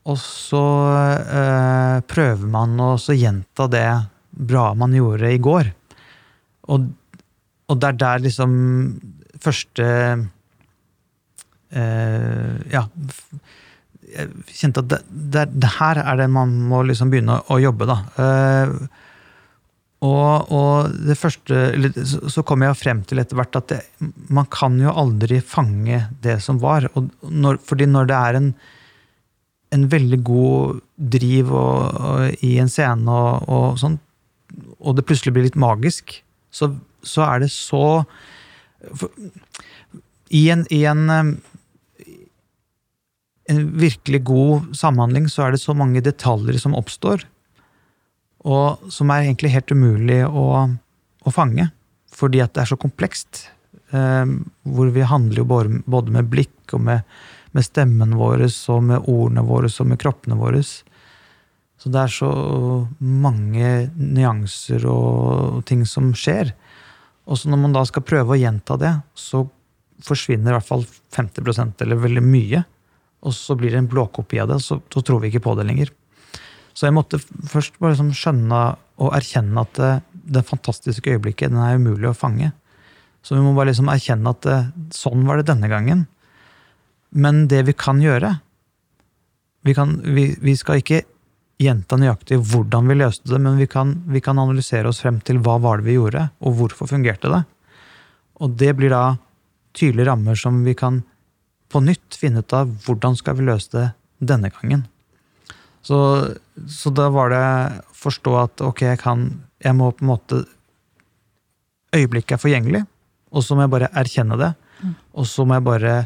Og 0.06 0.18
så 0.20 0.62
eh, 1.16 1.96
prøver 2.10 2.50
man 2.50 2.76
å 2.82 2.94
gjenta 2.98 3.66
det 3.70 3.88
bra 4.30 4.72
man 4.78 4.94
gjorde 4.94 5.32
i 5.32 5.40
går. 5.42 5.72
Og, 6.74 6.86
og 7.66 7.80
det 7.82 7.90
er 7.90 7.98
der 8.04 8.22
liksom 8.28 8.54
første 9.42 9.88
Ja. 11.72 12.82
Jeg 14.12 14.28
kjente 14.52 14.82
at 14.82 14.90
det, 14.90 14.98
det, 15.08 15.46
det 15.56 15.70
her 15.78 16.02
er 16.02 16.18
det 16.20 16.26
man 16.28 16.52
må 16.68 16.82
liksom 16.84 17.08
begynne 17.12 17.38
å, 17.40 17.56
å 17.56 17.60
jobbe, 17.62 17.86
da. 17.88 17.96
Eh, 18.20 18.74
og, 20.02 20.50
og 20.50 20.94
det 21.06 21.14
første 21.14 21.58
så, 22.10 22.42
kom 22.42 22.64
jeg 22.64 22.78
frem 22.80 23.04
til 23.06 23.22
etter 23.22 23.38
hvert 23.38 23.58
at 23.60 23.68
det, 23.70 23.80
man 24.34 24.48
kan 24.50 24.74
jo 24.82 24.90
aldri 24.90 25.38
fange 25.46 26.00
det 26.24 26.40
som 26.42 26.58
var. 26.62 26.88
Når, 27.22 27.60
fordi 27.62 27.86
når 27.86 28.10
det 28.10 28.16
er 28.18 28.38
en, 28.40 28.48
en 29.76 29.84
veldig 29.92 30.18
god 30.26 30.80
driv 31.14 31.54
og, 31.54 32.00
og, 32.02 32.42
i 32.42 32.56
en 32.62 32.72
scene, 32.72 33.06
og, 33.06 33.46
og, 33.46 33.78
sånn, 33.78 34.00
og 34.82 34.98
det 34.98 35.06
plutselig 35.06 35.36
blir 35.36 35.46
litt 35.46 35.60
magisk, 35.60 36.16
så, 36.50 36.72
så 37.06 37.22
er 37.28 37.44
det 37.44 37.52
så 37.54 38.02
for, 38.98 39.14
I 40.34 40.48
en, 40.50 40.66
i 40.74 40.82
en 40.90 41.06
em, 41.14 41.32
en 43.52 43.68
virkelig 43.80 44.22
god 44.28 44.72
samhandling 44.76 45.28
så 45.30 45.46
er 45.46 45.54
det 45.54 45.62
så 45.62 45.74
mange 45.76 46.02
detaljer 46.04 46.58
som 46.60 46.76
oppstår, 46.78 47.24
og 48.42 48.90
som 48.90 49.12
er 49.12 49.26
egentlig 49.26 49.52
helt 49.54 49.70
umulig 49.70 50.22
å, 50.26 50.46
å 51.22 51.34
fange, 51.34 51.68
fordi 52.12 52.42
at 52.42 52.54
det 52.56 52.64
er 52.64 52.72
så 52.72 52.80
komplekst. 52.80 53.44
Eh, 53.92 54.32
hvor 54.66 54.90
vi 54.94 55.04
handler 55.06 55.42
jo 55.42 55.46
både, 55.46 56.14
med 56.14 56.30
blikk 56.32 56.74
og 56.74 56.82
med, 56.88 57.06
med 57.52 57.66
stemmen 57.66 58.16
vår, 58.18 58.46
og 58.72 58.82
med 58.88 59.06
ordene 59.06 59.44
våre 59.46 59.70
og 59.70 59.88
med 59.92 60.00
kroppene 60.02 60.38
våre. 60.40 60.62
Så 61.82 61.90
det 61.90 62.00
er 62.00 62.12
så 62.14 62.32
mange 63.02 63.70
nyanser 63.98 64.84
og 64.86 65.64
ting 65.66 65.82
som 65.88 66.12
skjer. 66.14 66.52
Og 67.26 67.38
så 67.38 67.50
når 67.50 67.60
man 67.64 67.74
da 67.74 67.82
skal 67.86 68.04
prøve 68.06 68.34
å 68.34 68.38
gjenta 68.38 68.76
det, 68.78 68.92
så 69.18 69.44
forsvinner 70.02 70.52
i 70.52 70.56
hvert 70.56 70.68
fall 70.68 70.84
50% 71.14 71.82
eller 71.84 72.00
veldig 72.02 72.22
mye. 72.24 72.62
Og 73.22 73.34
så 73.36 73.54
blir 73.58 73.70
det 73.70 73.82
en 73.82 73.90
blåkopi 73.90 74.40
av 74.42 74.50
det, 74.50 74.60
så, 74.64 74.80
så 74.92 75.02
tror 75.04 75.22
vi 75.22 75.30
ikke 75.30 75.44
på 75.44 75.54
det 75.58 75.66
lenger. 75.68 75.92
Så 76.72 76.88
jeg 76.88 76.96
måtte 76.96 77.20
først 77.20 77.76
bare 77.78 77.94
liksom 77.94 78.10
skjønne 78.16 78.62
og 79.02 79.14
erkjenne 79.16 79.62
at 79.62 79.78
det, 79.78 79.92
det 80.38 80.44
fantastiske 80.48 81.14
øyeblikket 81.14 81.52
den 81.52 81.60
er 81.62 81.78
umulig 81.78 82.10
å 82.10 82.16
fange. 82.16 82.50
Så 83.22 83.36
vi 83.36 83.44
må 83.44 83.52
bare 83.54 83.70
liksom 83.70 83.90
erkjenne 83.92 84.32
at 84.32 84.42
det, 84.46 84.58
sånn 84.96 85.26
var 85.28 85.38
det 85.38 85.50
denne 85.52 85.70
gangen. 85.70 86.06
Men 87.12 87.46
det 87.52 87.62
vi 87.68 87.76
kan 87.76 88.00
gjøre 88.00 88.38
Vi, 89.62 89.74
kan, 89.76 90.00
vi, 90.02 90.32
vi 90.42 90.56
skal 90.58 90.80
ikke 90.80 91.04
gjenta 91.62 91.94
nøyaktig 91.94 92.40
hvordan 92.50 92.88
vi 92.90 92.96
løste 92.98 93.28
det, 93.30 93.38
men 93.38 93.60
vi 93.60 93.68
kan, 93.70 93.92
vi 94.10 94.18
kan 94.18 94.40
analysere 94.42 94.90
oss 94.90 94.98
frem 95.04 95.20
til 95.22 95.38
hva 95.38 95.54
var 95.62 95.78
det 95.78 95.86
vi 95.86 95.94
gjorde, 95.94 96.24
og 96.42 96.56
hvorfor 96.58 96.90
fungerte 96.90 97.30
det. 97.30 97.44
Og 98.42 98.56
det 98.58 98.72
blir 98.74 98.90
da 98.90 99.04
tydelige 99.78 100.08
rammer 100.08 100.34
som 100.34 100.64
vi 100.66 100.74
kan 100.74 101.04
på 101.72 101.80
nytt 101.84 102.16
finne 102.20 102.42
ut 102.44 102.52
av 102.56 102.70
hvordan 102.84 103.16
skal 103.18 103.38
vi 103.38 103.46
løse 103.48 103.72
det 103.74 103.86
denne 104.22 104.50
gangen. 104.54 104.84
Så, 105.82 105.96
så 106.70 106.92
da 106.94 107.08
var 107.10 107.32
det 107.32 107.46
forstå 107.98 108.34
at 108.38 108.62
ok, 108.62 108.84
jeg 108.92 109.00
kan 109.02 109.24
Jeg 109.62 109.74
må 109.74 109.88
på 109.94 110.04
en 110.04 110.10
måte 110.12 110.44
Øyeblikket 111.94 112.36
er 112.36 112.40
forgjengelig, 112.40 112.80
og 113.34 113.42
så 113.44 113.54
må 113.56 113.66
jeg 113.66 113.72
bare 113.74 113.88
erkjenne 114.00 114.38
det. 114.40 114.52
Og 115.12 115.26
så 115.28 115.44
må 115.46 115.58
jeg 115.58 115.64
bare 115.66 115.96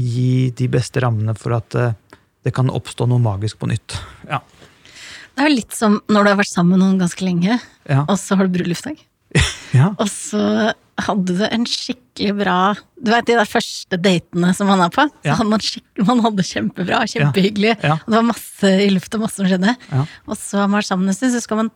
gi 0.00 0.50
de 0.56 0.68
beste 0.72 1.02
rammene 1.04 1.34
for 1.38 1.54
at 1.58 1.76
eh, 1.78 1.92
det 2.44 2.52
kan 2.56 2.72
oppstå 2.72 3.06
noe 3.10 3.22
magisk 3.22 3.60
på 3.60 3.68
nytt. 3.70 3.98
Ja. 4.32 4.40
Det 5.34 5.42
er 5.42 5.48
jo 5.50 5.56
litt 5.58 5.74
som 5.74 5.96
når 6.14 6.24
du 6.24 6.28
har 6.30 6.36
vært 6.38 6.52
sammen 6.52 6.76
med 6.78 6.80
noen 6.84 6.98
ganske 7.02 7.24
lenge, 7.26 7.56
Ja. 7.90 8.04
og 8.06 8.14
så 8.22 8.36
har 8.38 8.46
du 8.46 8.54
bryllupsdag. 8.54 9.00
ja. 9.80 9.88
Og 9.98 10.06
så 10.10 10.40
hadde 11.06 11.36
du 11.38 11.44
en 11.46 11.64
skikkelig 11.68 12.34
bra 12.38 12.56
Du 13.02 13.10
vet 13.12 13.26
de 13.28 13.36
der 13.38 13.48
første 13.50 13.98
datene 14.00 14.52
som 14.56 14.66
man 14.70 14.80
er 14.80 14.90
på? 14.94 15.04
Så 15.10 15.28
Ja. 15.28 15.34
hadde 15.38 15.50
man, 15.50 15.60
man 16.10 16.20
hadde 16.24 16.42
kjempebra, 16.48 17.02
kjempehyggelig. 17.10 17.76
Ja. 17.82 17.94
Ja. 17.94 17.96
det 18.06 18.14
var 18.16 18.22
masse 18.32 18.70
i 18.84 18.90
lufta, 18.90 19.18
masse 19.20 19.36
som 19.42 19.46
skjedde. 19.50 19.76
Ja. 19.92 20.04
Og 20.28 20.36
så 20.40 20.58
har 20.62 20.68
man 20.68 20.80
vært 20.80 20.90
sammen 20.92 21.08
en 21.08 21.14
stund, 21.18 21.32
så 21.36 21.42
skal 21.44 21.56
man 21.62 21.70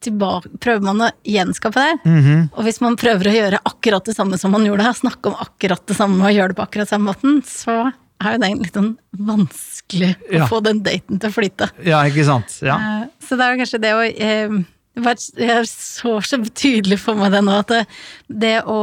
tilbake, 0.00 0.46
prøver 0.62 0.82
man 0.86 1.00
å 1.02 1.10
gjenskape 1.26 1.74
det. 1.74 1.94
Mhm. 2.06 2.50
Og 2.54 2.62
hvis 2.64 2.80
man 2.80 2.94
prøver 2.96 3.26
å 3.26 3.34
gjøre 3.34 3.58
akkurat 3.66 4.04
det 4.06 4.14
samme 4.14 4.38
som 4.38 4.52
man 4.54 4.62
gjorde, 4.64 4.86
snakke 4.94 5.26
om 5.32 5.34
akkurat 5.42 5.82
det 5.90 5.96
samme 5.98 6.22
og 6.22 6.30
gjøre 6.36 6.48
det 6.54 6.56
på 6.60 6.66
akkurat 6.68 6.88
samme 6.88 7.10
måten, 7.10 7.40
så 7.42 7.92
er 8.22 8.32
jo 8.36 8.38
det 8.38 8.50
litt 8.62 8.74
sånn 8.78 8.96
vanskelig 9.18 10.14
å 10.38 10.46
få 10.50 10.62
den 10.62 10.82
daten 10.86 11.18
til 11.18 11.30
å 11.30 11.34
flyte. 11.34 11.70
ja, 11.84 12.02
ikke 12.06 12.24
sant? 12.24 12.60
Ja. 12.62 12.76
Eh, 12.78 13.06
Så 13.26 13.36
det 13.36 13.44
er 13.44 13.56
jo 13.56 13.60
kanskje 13.64 13.80
det 13.82 13.92
å 13.94 14.00
eh, 14.06 14.48
det 14.48 14.64
Jeg 15.04 15.70
så 15.70 16.18
så 16.24 16.38
tydelig 16.48 17.00
for 17.02 17.18
meg 17.18 17.32
det 17.34 17.42
nå, 17.46 17.56
at 17.62 17.72
det, 17.72 17.82
det 18.28 18.54
å, 18.68 18.78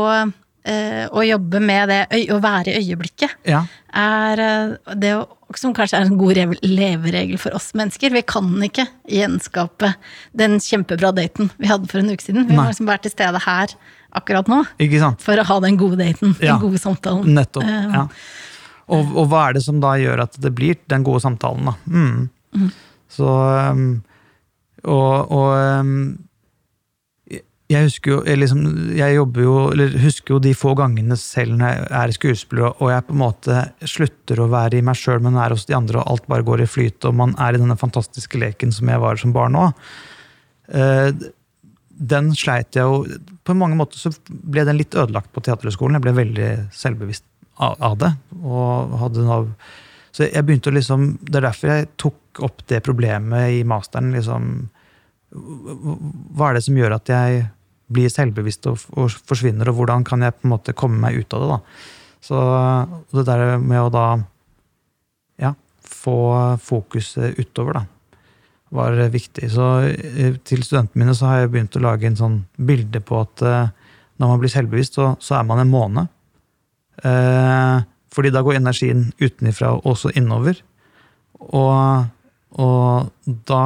eh, 0.65 1.05
å 1.09 1.25
jobbe 1.25 1.61
med 1.63 1.91
det, 1.91 2.01
å 2.33 2.39
være 2.43 2.73
i 2.73 2.83
øyeblikket, 2.83 3.37
ja. 3.49 3.63
er 3.95 4.43
eh, 4.45 4.95
det 5.01 5.15
å, 5.17 5.25
som 5.55 5.75
kanskje 5.77 5.99
er 5.99 6.07
en 6.07 6.17
god 6.19 6.39
leveregel 6.65 7.37
for 7.41 7.55
oss 7.57 7.71
mennesker. 7.77 8.15
Vi 8.15 8.23
kan 8.27 8.49
ikke 8.65 8.87
gjenskape 9.11 9.93
den 10.35 10.57
kjempebra 10.63 11.13
daten 11.15 11.51
vi 11.61 11.69
hadde 11.69 11.89
for 11.91 12.01
en 12.01 12.09
uke 12.11 12.25
siden. 12.25 12.47
Vi 12.47 12.55
Nei. 12.55 12.63
må 12.63 12.69
liksom 12.71 12.89
være 12.89 13.05
til 13.05 13.13
stede 13.13 13.43
her 13.45 13.75
akkurat 14.15 14.47
nå 14.47 14.63
for 15.21 15.39
å 15.39 15.45
ha 15.45 15.59
den 15.63 15.77
gode 15.79 15.99
daten, 15.99 16.35
Ja. 16.39 16.55
den 16.55 16.65
gode 16.69 16.81
samtalen. 16.81 17.29
Nettopp. 17.35 17.63
Eh, 17.63 17.95
ja. 17.99 18.07
Og, 18.85 19.15
og 19.17 19.29
hva 19.31 19.47
er 19.49 19.57
det 19.57 19.63
som 19.65 19.79
da 19.81 19.95
gjør 19.97 20.25
at 20.27 20.35
det 20.41 20.51
blir 20.53 20.77
den 20.91 21.05
gode 21.05 21.23
samtalen, 21.23 21.71
da? 21.71 21.73
Mm. 21.89 22.67
Så 23.11 23.25
um, 23.25 24.03
Og, 24.85 25.31
og 25.31 25.81
um, 25.81 25.91
jeg- 27.31 27.85
husker 27.87 28.11
jo 28.11 28.17
jeg, 28.27 28.37
liksom, 28.43 28.61
jeg 28.95 29.15
jobber 29.15 29.41
jo, 29.41 29.53
eller 29.73 29.95
husker 30.03 30.35
jo 30.35 30.39
de 30.39 30.51
få 30.53 30.75
gangene 30.77 31.17
selv 31.17 31.57
når 31.57 31.71
jeg 31.73 31.87
er 32.01 32.11
skuespiller 32.13 32.75
og 32.77 32.91
jeg 32.91 33.05
på 33.07 33.15
en 33.15 33.21
måte 33.23 33.63
slutter 33.89 34.41
å 34.43 34.49
være 34.51 34.77
i 34.77 34.83
meg 34.85 34.95
sjøl, 34.99 35.23
men 35.25 35.35
er 35.41 35.49
hos 35.55 35.65
de 35.65 35.73
andre, 35.77 35.99
og 36.03 36.11
alt 36.11 36.27
bare 36.29 36.45
går 36.45 36.61
i 36.61 36.69
flyt, 36.69 37.05
og 37.09 37.15
man 37.17 37.33
er 37.41 37.55
i 37.57 37.61
denne 37.63 37.77
fantastiske 37.81 38.37
leken 38.37 38.71
som 38.75 38.87
jeg 38.93 39.01
var 39.01 39.17
som 39.17 39.33
barn 39.33 39.57
òg. 39.57 39.73
den 41.95 42.31
sleit 42.35 42.75
jeg 42.75 42.83
jo 42.83 43.05
På 43.45 43.53
mange 43.55 43.77
måter 43.77 43.97
så 44.01 44.09
ble 44.27 44.65
den 44.65 44.77
litt 44.79 44.95
ødelagt 44.97 45.29
på 45.31 45.41
Teaterhøgskolen. 45.45 45.95
Jeg 45.99 46.01
ble 46.05 46.13
veldig 46.17 46.47
selvbevisst 46.73 47.23
av 47.61 47.97
det. 48.01 48.09
Og 48.41 48.95
hadde 48.99 49.23
noe 49.23 49.53
Så 50.11 50.25
jeg 50.31 50.43
begynte 50.47 50.71
å 50.71 50.75
liksom, 50.75 51.17
Det 51.21 51.37
er 51.37 51.45
derfor 51.49 51.67
jeg 51.71 51.89
tok 52.01 52.41
opp 52.43 52.65
det 52.67 52.81
problemet 52.83 53.59
i 53.59 53.63
masteren. 53.63 54.11
liksom, 54.11 54.69
Hva 55.35 56.49
er 56.49 56.57
det 56.57 56.65
som 56.65 56.77
gjør 56.79 56.95
at 56.97 57.11
jeg 57.11 57.45
blir 57.95 58.09
selvbevisst 58.09 58.65
og, 58.71 58.81
og 58.97 59.13
forsvinner, 59.29 59.69
og 59.69 59.79
hvordan 59.79 60.05
kan 60.07 60.23
jeg 60.25 60.33
på 60.37 60.47
en 60.47 60.53
måte 60.55 60.75
komme 60.77 60.97
meg 61.01 61.19
ut 61.21 61.35
av 61.35 61.43
det? 61.43 61.49
da? 61.51 61.59
Så 62.25 62.39
det 63.13 63.25
der 63.27 63.59
med 63.61 63.83
å 63.83 63.91
da 63.93 64.05
ja, 65.41 65.51
få 65.85 66.17
fokuset 66.63 67.37
utover, 67.37 67.81
da, 67.81 67.83
var 68.75 68.97
viktig. 69.13 69.49
Så 69.53 69.67
eh, 69.91 70.39
til 70.47 70.63
studentene 70.65 71.03
mine 71.03 71.15
så 71.17 71.29
har 71.29 71.43
jeg 71.43 71.51
begynt 71.53 71.77
å 71.77 71.83
lage 71.85 72.09
en 72.09 72.17
sånn 72.17 72.39
bilde 72.57 73.03
på 73.05 73.21
at 73.21 73.45
eh, 73.45 73.73
når 74.21 74.31
man 74.31 74.41
blir 74.41 74.53
selvbevisst, 74.53 74.97
så, 74.97 75.11
så 75.21 75.37
er 75.37 75.45
man 75.47 75.61
en 75.61 75.71
måne. 75.71 76.07
Eh, 77.03 77.83
fordi 78.15 78.31
da 78.31 78.41
går 78.45 78.57
energien 78.57 79.09
utenifra 79.19 79.75
også 79.83 80.13
innover. 80.17 80.61
Og, 81.45 82.07
og 82.57 83.35
da 83.49 83.61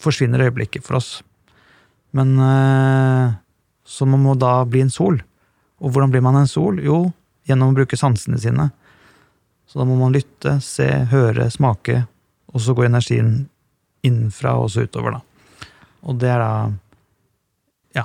forsvinner 0.00 0.44
øyeblikket 0.46 0.84
for 0.86 0.98
oss. 1.00 1.20
Men 2.16 2.36
eh, 2.40 3.34
så 3.86 4.06
man 4.06 4.22
må 4.24 4.34
da 4.38 4.58
bli 4.68 4.82
en 4.84 4.92
sol. 4.92 5.20
Og 5.78 5.92
hvordan 5.92 6.12
blir 6.12 6.24
man 6.24 6.38
en 6.40 6.50
sol? 6.50 6.80
Jo, 6.82 7.04
gjennom 7.46 7.72
å 7.72 7.76
bruke 7.76 7.98
sansene 7.98 8.40
sine. 8.40 8.70
Så 9.66 9.80
da 9.80 9.86
må 9.88 9.98
man 9.98 10.14
lytte, 10.14 10.58
se, 10.62 10.86
høre, 11.10 11.50
smake, 11.50 12.04
og 12.54 12.62
så 12.62 12.74
går 12.74 12.88
energien 12.88 13.30
innenfra 14.06 14.54
og 14.60 14.70
så 14.72 14.86
utover, 14.86 15.18
da. 15.18 15.68
Og 16.06 16.18
det 16.22 16.30
er 16.30 16.42
da 16.42 16.50
ja, 17.98 18.04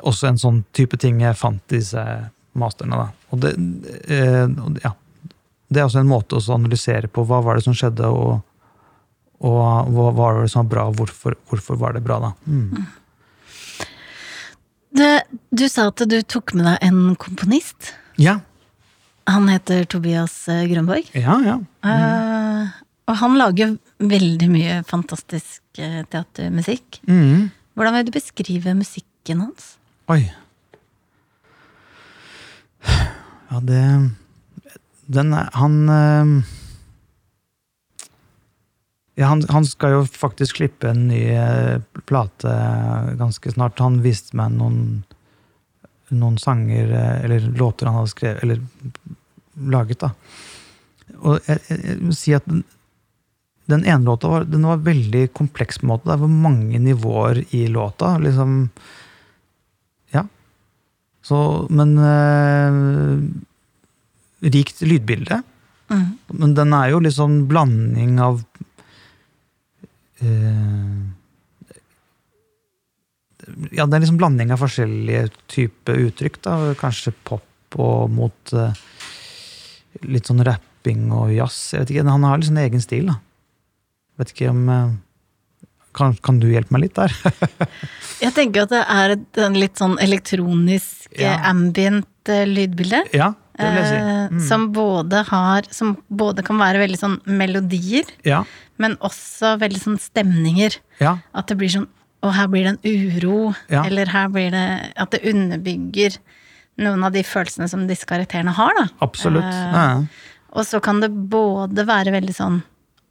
også 0.00 0.30
en 0.30 0.40
sånn 0.40 0.62
type 0.76 0.96
ting 1.00 1.20
jeg 1.20 1.36
fant 1.36 1.60
i 1.72 1.80
disse 1.82 2.02
masterne, 2.56 2.96
da. 2.96 3.26
Og 3.34 3.42
det, 3.44 3.52
eh, 4.08 4.46
ja, 4.82 4.94
det 5.68 5.82
er 5.82 5.88
også 5.88 6.00
en 6.00 6.10
måte 6.10 6.38
å 6.38 6.54
analysere 6.54 7.10
på 7.12 7.26
hva 7.28 7.42
var 7.44 7.58
det 7.58 7.66
som 7.66 7.76
skjedde, 7.76 8.08
og, 8.08 8.40
og 9.44 9.90
hva 9.92 10.10
var 10.16 10.40
det 10.42 10.50
som 10.52 10.64
var 10.64 10.70
bra, 10.72 10.86
og 10.90 11.00
hvorfor, 11.00 11.36
hvorfor 11.50 11.78
var 11.80 11.96
det 11.96 12.04
bra, 12.06 12.18
da. 12.22 12.32
Mm. 12.48 12.86
Det, 14.96 15.12
du 15.52 15.66
sa 15.68 15.90
at 15.90 16.04
du 16.08 16.16
tok 16.24 16.54
med 16.56 16.64
deg 16.70 16.86
en 16.86 17.16
komponist. 17.20 17.92
Ja. 18.16 18.38
Han 19.28 19.48
heter 19.50 19.84
Tobias 19.90 20.34
eh, 20.48 20.64
Grønborg. 20.70 21.10
Ja, 21.12 21.36
ja. 21.44 21.58
Eh, 21.84 22.74
og 23.06 23.18
han 23.20 23.36
lager 23.38 23.76
veldig 24.00 24.48
mye 24.50 24.80
fantastisk 24.88 25.82
eh, 25.82 26.00
teatermusikk. 26.08 27.02
Mm. 27.10 27.50
Hvordan 27.76 27.98
vil 27.98 28.08
du 28.08 28.14
beskrive 28.14 28.72
musikken 28.78 29.42
hans? 29.44 29.74
Oi. 30.12 30.22
Ja, 32.86 33.60
det 33.62 33.82
Den 35.06 35.32
er 35.34 35.50
Han 35.54 35.76
ja, 39.16 39.30
han, 39.30 39.42
han 39.48 39.64
skal 39.64 39.94
jo 39.94 40.00
faktisk 40.12 40.58
slippe 40.58 40.90
en 40.90 41.06
ny 41.08 41.22
eh, 41.32 41.78
plate 42.04 42.52
ganske 43.16 43.52
snart. 43.54 43.80
Han 43.80 44.02
viste 44.04 44.36
meg 44.36 44.52
noen, 44.58 44.80
noen 46.12 46.36
sanger, 46.40 46.92
eh, 46.92 47.24
eller 47.24 47.46
låter 47.56 47.88
han 47.88 47.96
hadde 47.96 48.12
skrevet, 48.12 48.42
eller 48.44 48.60
laget, 49.72 50.04
da. 50.04 50.12
Og 51.22 51.40
jeg, 51.48 51.62
jeg, 51.70 51.80
jeg 51.80 52.02
må 52.04 52.16
si 52.18 52.34
at 52.36 52.44
den, 52.50 52.60
den 53.72 53.86
ene 53.88 54.04
låta 54.04 54.28
var, 54.30 54.44
den 54.44 54.68
var 54.68 54.84
veldig 54.84 55.24
kompleks 55.32 55.80
på 55.80 55.86
en 55.86 55.94
måte. 55.94 56.10
Det 56.10 56.20
var 56.20 56.36
mange 56.44 56.78
nivåer 56.82 57.42
i 57.56 57.66
låta. 57.72 58.18
liksom 58.18 58.68
Ja. 60.12 60.26
Så, 61.24 61.66
men 61.70 61.96
eh, 61.98 62.80
Rikt 64.46 64.84
lydbilde. 64.84 65.40
Mm. 65.88 66.10
Men 66.36 66.54
den 66.54 66.72
er 66.76 66.92
jo 66.92 67.00
liksom 67.00 67.46
blanding 67.48 68.20
av 68.20 68.42
eh, 68.42 68.65
Ja, 73.76 73.84
det 73.86 73.98
er 73.98 74.02
liksom 74.02 74.18
blanding 74.18 74.50
av 74.54 74.62
forskjellige 74.62 75.28
typer 75.52 76.00
uttrykk. 76.08 76.38
da, 76.46 76.54
Kanskje 76.80 77.12
pop 77.28 77.44
og 77.82 78.10
mot 78.10 78.52
eh, 78.56 78.72
litt 80.08 80.26
sånn 80.30 80.42
rapping 80.46 81.10
og 81.14 81.32
jazz. 81.34 81.72
jeg 81.74 81.82
vet 81.84 81.90
ikke, 81.94 82.06
Han 82.08 82.24
har 82.24 82.38
liksom 82.40 82.56
egen 82.62 82.80
stil. 82.82 83.06
da. 83.12 83.18
Vet 84.18 84.32
ikke 84.32 84.50
om 84.50 84.68
eh, 84.72 84.94
kan, 85.96 86.16
kan 86.24 86.40
du 86.40 86.48
hjelpe 86.50 86.72
meg 86.76 86.86
litt 86.86 86.96
der? 86.98 87.12
Jeg 88.24 88.32
tenker 88.36 88.64
at 88.64 88.70
det 88.72 88.82
er 88.88 89.12
et 89.14 89.38
litt 89.56 89.76
sånn 89.80 89.98
elektronisk, 90.00 91.06
Ja. 91.16 91.34
eh, 91.36 91.48
ambient 91.50 92.28
eh, 92.32 92.46
lydbilde. 92.48 93.02
ja, 93.12 93.34
si. 93.56 93.94
eh, 93.94 94.12
Mm. 94.26 94.40
Som 94.42 94.72
både 94.72 95.24
har 95.28 95.62
Som 95.70 95.96
både 96.10 96.42
kan 96.44 96.58
være 96.58 96.80
veldig 96.82 96.98
sånn 96.98 97.20
melodier, 97.26 98.04
Ja, 98.24 98.44
men 98.78 98.96
også 98.96 99.56
veldig 99.60 99.78
sånn 99.80 99.98
stemninger. 100.00 100.76
ja, 101.00 101.18
At 101.34 101.46
det 101.46 101.56
blir 101.58 101.68
sånn 101.68 101.86
Og 102.22 102.32
her 102.34 102.48
blir 102.48 102.64
det 102.64 102.72
en 102.74 102.80
uro, 102.84 103.54
Ja. 103.70 103.84
eller 103.84 104.06
her 104.06 104.28
blir 104.28 104.50
det 104.50 104.92
At 104.96 105.10
det 105.12 105.22
underbygger 105.24 106.18
noen 106.78 107.04
av 107.04 107.12
de 107.12 107.22
følelsene 107.22 107.68
som 107.68 107.86
disse 107.86 108.04
karakterene 108.04 108.52
har, 108.52 108.72
da. 108.76 108.88
absolutt. 109.00 109.44
Eh, 109.44 109.72
Ja. 109.72 110.02
Og 110.52 110.64
så 110.66 110.80
kan 110.82 111.00
det 111.00 111.10
både 111.30 111.86
være 111.86 112.10
veldig 112.12 112.34
sånn 112.34 112.62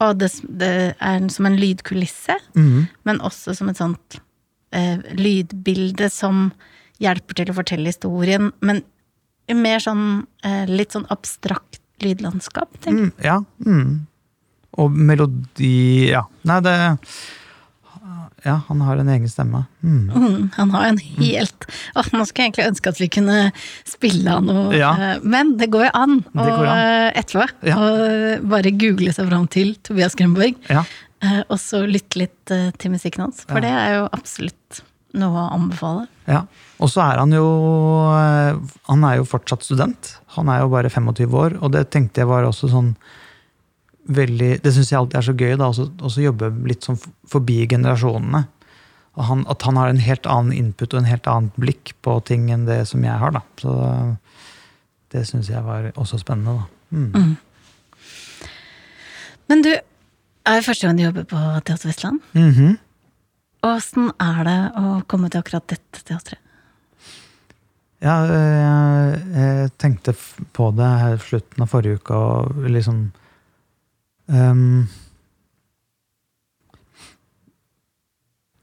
Og 0.02 0.18
det, 0.20 0.32
det 0.58 0.96
er 1.00 1.30
som 1.30 1.46
en 1.46 1.56
lydkulisse, 1.58 2.36
mm. 2.56 2.88
men 3.06 3.20
også 3.20 3.56
som 3.56 3.70
et 3.70 3.78
sånt 3.78 4.20
eh, 4.74 4.98
lydbilde 5.16 6.12
som 6.12 6.52
hjelper 7.00 7.34
til 7.36 7.46
å 7.46 7.56
fortelle 7.56 7.86
historien, 7.88 8.52
men 8.62 8.84
mer 9.54 9.80
sånn 9.80 10.26
eh, 10.44 10.66
litt 10.66 10.92
sånn 10.96 11.06
abstrakt 11.14 11.80
lydlandskap, 12.02 12.72
tenker 12.82 13.06
jeg. 13.06 13.14
Mm, 13.14 13.24
ja. 13.24 13.38
Mm. 13.66 14.08
Og 14.78 14.92
melodi 14.92 16.10
Ja. 16.12 16.26
Nei, 16.44 16.60
det 16.62 16.76
Ja, 18.46 18.60
han 18.68 18.82
har 18.82 18.98
en 19.02 19.08
egen 19.10 19.30
stemme. 19.30 19.64
Mm. 19.82 20.10
Mm, 20.14 20.50
han 20.54 20.70
har 20.70 20.84
en 20.86 20.98
helt 21.00 21.66
Nå 22.14 22.26
skulle 22.28 22.44
jeg 22.44 22.52
egentlig 22.52 22.68
ønske 22.68 22.92
at 22.92 23.00
vi 23.02 23.08
kunne 23.10 23.38
spille 23.90 24.30
av 24.36 24.44
noe, 24.46 24.76
Ja. 24.78 24.92
eh, 24.94 25.20
men 25.24 25.56
det 25.58 25.72
går 25.74 25.86
jo 25.86 25.92
an 25.94 26.20
å 26.36 26.46
eh, 26.66 27.12
etterpå 27.16 27.48
Ja. 27.66 27.76
å 27.76 28.42
bare 28.48 28.72
google 28.72 29.14
seg 29.14 29.30
fram 29.30 29.48
til 29.50 29.76
Tobias 29.82 30.14
Grønborg, 30.16 30.56
Ja. 30.70 30.84
og 31.50 31.58
så 31.58 31.86
lytte 31.90 32.18
litt 32.18 32.46
til 32.46 32.92
musikken 32.92 33.22
hans, 33.26 33.46
for 33.50 33.60
det 33.62 33.72
er 33.72 33.96
jo 33.98 34.10
absolutt 34.14 34.84
noe 35.20 35.46
å 35.46 35.52
anbefale. 35.56 36.08
ja. 36.30 36.46
Og 36.84 36.90
så 36.92 37.00
er 37.06 37.22
han 37.22 37.32
jo 37.32 37.46
eh, 38.12 38.58
Han 38.90 39.04
er 39.08 39.22
jo 39.22 39.28
fortsatt 39.30 39.64
student. 39.64 40.10
Han 40.36 40.50
er 40.52 40.60
jo 40.60 40.74
bare 40.74 40.90
25 40.92 41.38
år, 41.40 41.54
og 41.64 41.72
det 41.72 41.86
tenkte 41.94 42.20
jeg 42.20 42.28
var 42.28 42.44
også 42.44 42.68
sånn 42.68 42.90
veldig 44.12 44.50
Det 44.62 44.74
syns 44.76 44.92
jeg 44.92 45.00
alltid 45.00 45.18
er 45.18 45.26
så 45.26 45.34
gøy, 45.40 45.54
da, 45.58 45.70
også, 45.72 45.86
også 46.04 46.26
jobbe 46.26 46.52
litt 46.68 46.84
sånn 46.84 47.00
forbi 47.32 47.62
generasjonene. 47.72 48.44
Han, 49.16 49.46
at 49.48 49.64
han 49.64 49.80
har 49.80 49.88
en 49.90 50.04
helt 50.04 50.28
annen 50.28 50.52
input 50.52 50.92
og 50.92 51.00
en 51.00 51.08
helt 51.08 51.28
annet 51.32 51.56
blikk 51.56 51.94
på 52.04 52.18
ting 52.28 52.50
enn 52.52 52.68
det 52.68 52.82
som 52.92 53.04
jeg 53.08 53.16
har. 53.24 53.32
da. 53.32 53.42
Så 53.62 53.72
det 55.16 55.24
syns 55.32 55.48
jeg 55.50 55.64
var 55.64 55.88
også 55.96 56.20
spennende. 56.20 56.60
da. 56.60 56.66
Mm. 56.92 57.38
Men 59.48 59.64
du, 59.64 59.72
er 59.72 60.60
det 60.60 60.66
første 60.68 60.88
gang 60.88 61.00
du 61.00 61.06
jobber 61.06 61.26
på 61.32 61.40
Teater 61.66 61.88
Vestland? 61.90 62.20
Mhm. 62.36 62.76
Åssen 63.66 64.12
er 64.22 64.42
det 64.46 64.58
å 64.78 64.90
komme 65.10 65.30
til 65.32 65.42
akkurat 65.42 65.66
dette 65.72 66.04
teatret? 66.06 66.42
Ja, 68.04 68.18
jeg, 68.30 69.22
jeg 69.34 69.70
tenkte 69.82 70.14
på 70.54 70.68
det 70.78 70.90
her 71.02 71.16
slutten 71.24 71.64
av 71.64 71.72
forrige 71.72 72.02
uke, 72.02 72.18
og 72.20 72.68
liksom 72.70 73.00
um, 74.30 74.84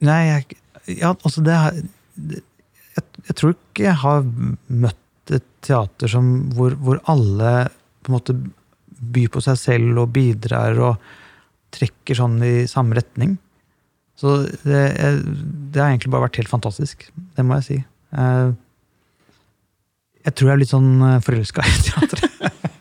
Nei, 0.02 0.20
jeg 0.28 0.58
Ja, 0.98 1.12
altså, 1.14 1.42
det- 1.46 1.54
jeg, 2.18 2.42
jeg 3.28 3.36
tror 3.38 3.52
ikke 3.54 3.84
jeg 3.86 3.98
har 4.02 4.24
møtt 4.66 5.30
et 5.30 5.44
teater 5.62 6.10
som, 6.10 6.50
hvor, 6.56 6.74
hvor 6.74 6.98
alle 7.06 7.52
på 8.02 8.10
en 8.10 8.16
måte 8.16 8.34
byr 9.14 9.28
på 9.30 9.42
seg 9.46 9.56
selv 9.60 10.00
og 10.02 10.10
bidrar 10.12 10.78
og 10.82 10.96
trekker 11.72 12.18
sånn 12.18 12.34
i 12.42 12.66
samme 12.66 12.98
retning. 12.98 13.36
Så 14.18 14.42
det, 14.64 14.82
det 15.72 15.80
har 15.80 15.90
egentlig 15.90 16.12
bare 16.12 16.26
vært 16.26 16.38
helt 16.42 16.52
fantastisk. 16.52 17.08
Det 17.36 17.44
må 17.46 17.58
jeg 17.58 17.68
si. 17.68 17.78
Eh, 18.18 18.52
jeg 20.22 20.36
tror 20.38 20.50
jeg 20.50 20.54
er 20.54 20.62
litt 20.62 20.72
sånn 20.72 20.92
forelska 21.26 21.64
i 21.66 21.78
teatret. 21.88 22.28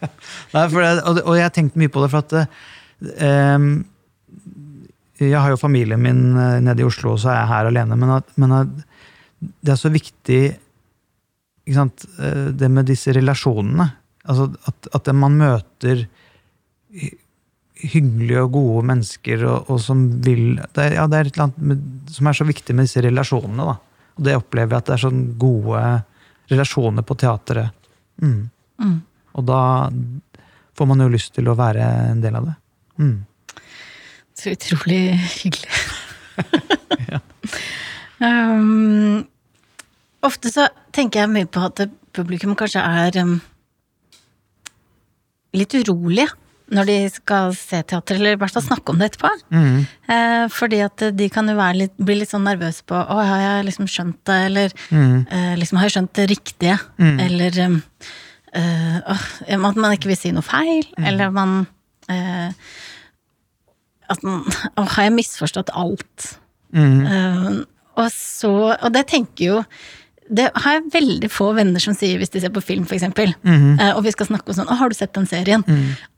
Nei, 0.53 0.65
det, 0.67 0.83
og, 1.07 1.31
jeg 1.37 1.45
har 1.47 1.53
tenkt 1.55 1.79
mye 1.79 1.91
på 1.91 2.03
det, 2.03 2.11
for 2.11 2.25
at 2.25 3.55
um, 3.55 3.69
Jeg 5.21 5.37
har 5.37 5.53
jo 5.53 5.59
familien 5.61 6.01
min 6.01 6.35
eh, 6.35 6.59
nede 6.65 6.83
i 6.83 6.87
Oslo, 6.87 7.15
og 7.15 7.21
så 7.23 7.31
er 7.31 7.39
jeg 7.39 7.51
her 7.53 7.69
alene. 7.71 7.97
Men, 7.97 8.17
at, 8.19 8.35
men 8.41 8.57
at 8.57 8.75
det 9.39 9.73
er 9.73 9.79
så 9.79 9.91
viktig 9.93 10.41
sant, 11.75 12.05
eh, 12.19 12.49
det 12.57 12.69
med 12.73 12.89
disse 12.89 13.13
relasjonene. 13.15 13.87
Altså 14.29 14.49
at, 14.69 14.89
at 14.97 15.11
man 15.17 15.37
møter 15.39 16.05
hyggelige 17.81 18.43
og 18.45 18.53
gode 18.55 18.83
mennesker 18.91 19.45
og, 19.47 19.69
og 19.73 19.79
som 19.83 20.03
vil 20.25 20.59
det 20.75 20.83
er, 20.83 20.97
ja, 20.99 21.07
det 21.09 21.17
er 21.17 21.29
et 21.29 21.35
eller 21.35 21.47
annet 21.47 21.63
med, 21.71 21.85
som 22.13 22.29
er 22.29 22.37
så 22.37 22.47
viktig 22.47 22.75
med 22.77 22.87
disse 22.87 23.03
relasjonene. 23.03 23.67
da. 23.71 23.75
Og 24.17 24.25
det 24.27 24.37
opplever 24.37 24.75
jeg 24.75 24.83
at 24.83 24.89
det 24.89 24.95
er 24.95 25.03
sånn 25.05 25.23
gode 25.41 25.81
relasjoner 26.51 27.07
på 27.07 27.17
teatret. 27.21 27.89
Mm. 28.21 28.49
Mm. 28.81 28.97
Og 29.39 29.47
da 29.47 29.61
får 30.77 30.89
man 30.89 31.03
jo 31.03 31.11
lyst 31.13 31.33
til 31.37 31.49
å 31.49 31.57
være 31.57 31.87
en 32.11 32.23
del 32.23 32.37
av 32.39 32.49
det. 32.49 32.55
Mm. 33.01 33.17
Så 34.37 34.55
utrolig 34.55 35.03
hyggelig. 35.41 35.71
um, 38.27 39.21
ofte 40.25 40.51
så 40.53 40.67
tenker 40.95 41.23
jeg 41.23 41.33
mye 41.33 41.49
på 41.49 41.63
at 41.67 41.85
publikum 42.15 42.55
kanskje 42.59 42.83
er 42.83 43.21
um, 43.23 43.37
litt 45.55 45.75
urolige 45.79 46.31
når 46.71 46.87
de 46.87 46.95
skal 47.11 47.51
se 47.57 47.81
teater, 47.83 48.15
eller 48.15 48.37
i 48.37 48.39
hvert 48.39 48.53
fall 48.55 48.63
snakke 48.63 48.93
om 48.93 48.99
det 49.01 49.09
etterpå. 49.11 49.31
Mm. 49.51 49.79
Eh, 50.15 50.45
fordi 50.55 50.79
at 50.85 51.03
de 51.17 51.27
kan 51.33 51.49
jo 51.51 51.55
være 51.57 51.77
litt, 51.81 51.93
bli 51.99 52.15
litt 52.21 52.31
sånn 52.31 52.45
nervøse 52.47 52.85
på 52.87 52.95
Å, 52.95 53.17
har 53.27 53.41
jeg 53.43 53.65
liksom 53.69 53.89
skjønt 53.91 54.19
det, 54.29 54.37
eller 54.47 54.75
Mm. 54.91 55.27
eh, 55.29 55.55
liksom 55.59 55.77
har 55.81 55.89
jeg 55.89 55.95
skjønt 55.97 56.13
det 56.21 56.29
riktige? 56.31 56.77
Eller 56.99 57.59
um, 57.65 57.81
eh, 58.53 58.97
at 59.03 59.75
man 59.75 59.91
ikke 59.97 60.07
vil 60.13 60.17
si 60.19 60.31
noe 60.31 60.41
feil, 60.47 60.87
eller 60.97 61.29
man 61.35 61.67
eh, 62.09 62.51
At 64.11 64.23
man 64.23 64.43
Å, 64.77 64.83
har 64.95 65.03
jeg 65.09 65.13
misforstått 65.19 65.69
alt? 65.75 66.37
Mm. 66.75 67.05
Eh, 67.05 67.63
og 67.99 68.07
så 68.15 68.51
Og 68.81 68.91
det 68.95 69.05
tenker 69.11 69.45
jo 69.45 69.63
Det 70.31 70.45
har 70.63 70.77
jeg 70.77 70.91
veldig 70.93 71.29
få 71.31 71.49
venner 71.57 71.83
som 71.83 71.95
sier 71.97 72.19
hvis 72.21 72.31
de 72.31 72.39
ser 72.39 72.53
på 72.55 72.63
film, 72.63 72.85
for 72.87 72.95
eksempel. 72.95 73.33
Mhm. 73.43 73.73
Eh, 73.81 73.91
og 73.97 74.05
vi 74.05 74.13
skal 74.15 74.29
snakke 74.29 74.47
om 74.47 74.55
sånn 74.55 74.69
'Å, 74.71 74.77
har 74.79 74.89
du 74.89 74.95
sett 74.95 75.13
den 75.13 75.27
serien?' 75.27 75.65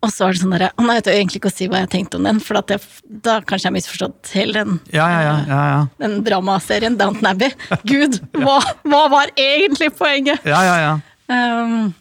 Og 0.03 0.09
så 0.13 0.27
er 0.27 0.33
det 0.33 0.41
sånn 0.43 0.53
derre 0.53 0.69
'Å 0.77 0.85
nei, 0.85 0.95
jeg 0.99 1.05
tør 1.07 1.17
egentlig 1.17 1.39
ikke 1.41 1.51
å 1.51 1.57
si 1.57 1.67
hva 1.67 1.79
jeg 1.81 1.87
har 1.87 1.93
tenkt 1.95 2.15
om 2.15 2.23
den', 2.23 2.39
for 2.39 2.57
at 2.57 2.67
jeg, 2.67 2.81
da 3.23 3.39
kanskje 3.41 3.65
jeg 3.65 3.71
har 3.71 3.77
misforstått 3.79 4.33
hele 4.33 4.53
den 4.53 4.79
Ja, 4.93 5.07
ja, 5.09 5.21
ja. 5.21 5.37
ja, 5.47 5.63
ja. 5.73 5.87
den 5.99 6.23
dramaserien 6.23 6.97
Downton 6.97 7.25
Abbey. 7.25 7.51
Gud, 7.85 8.19
hva, 8.43 8.61
hva 8.85 9.09
var 9.09 9.27
egentlig 9.35 9.89
poenget? 9.97 10.39
ja, 10.45 10.61
ja, 10.61 10.77
ja. 10.77 10.93
Um, 11.33 11.93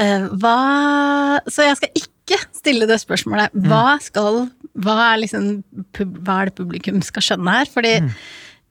uh, 0.00 0.28
hva 0.38 1.40
Så 1.50 1.66
jeg 1.66 1.76
skal 1.76 1.90
ikke 2.00 2.38
stille 2.54 2.86
det 2.88 2.96
spørsmålet. 3.02 3.52
Hva 3.52 4.00
skal 4.00 4.48
Hva 4.74 5.12
er 5.12 5.18
liksom 5.26 5.62
Hva 6.24 6.40
er 6.40 6.44
det 6.46 6.56
publikum 6.56 7.02
skal 7.02 7.22
skjønne 7.22 7.58
her? 7.58 7.66
Fordi 7.66 8.00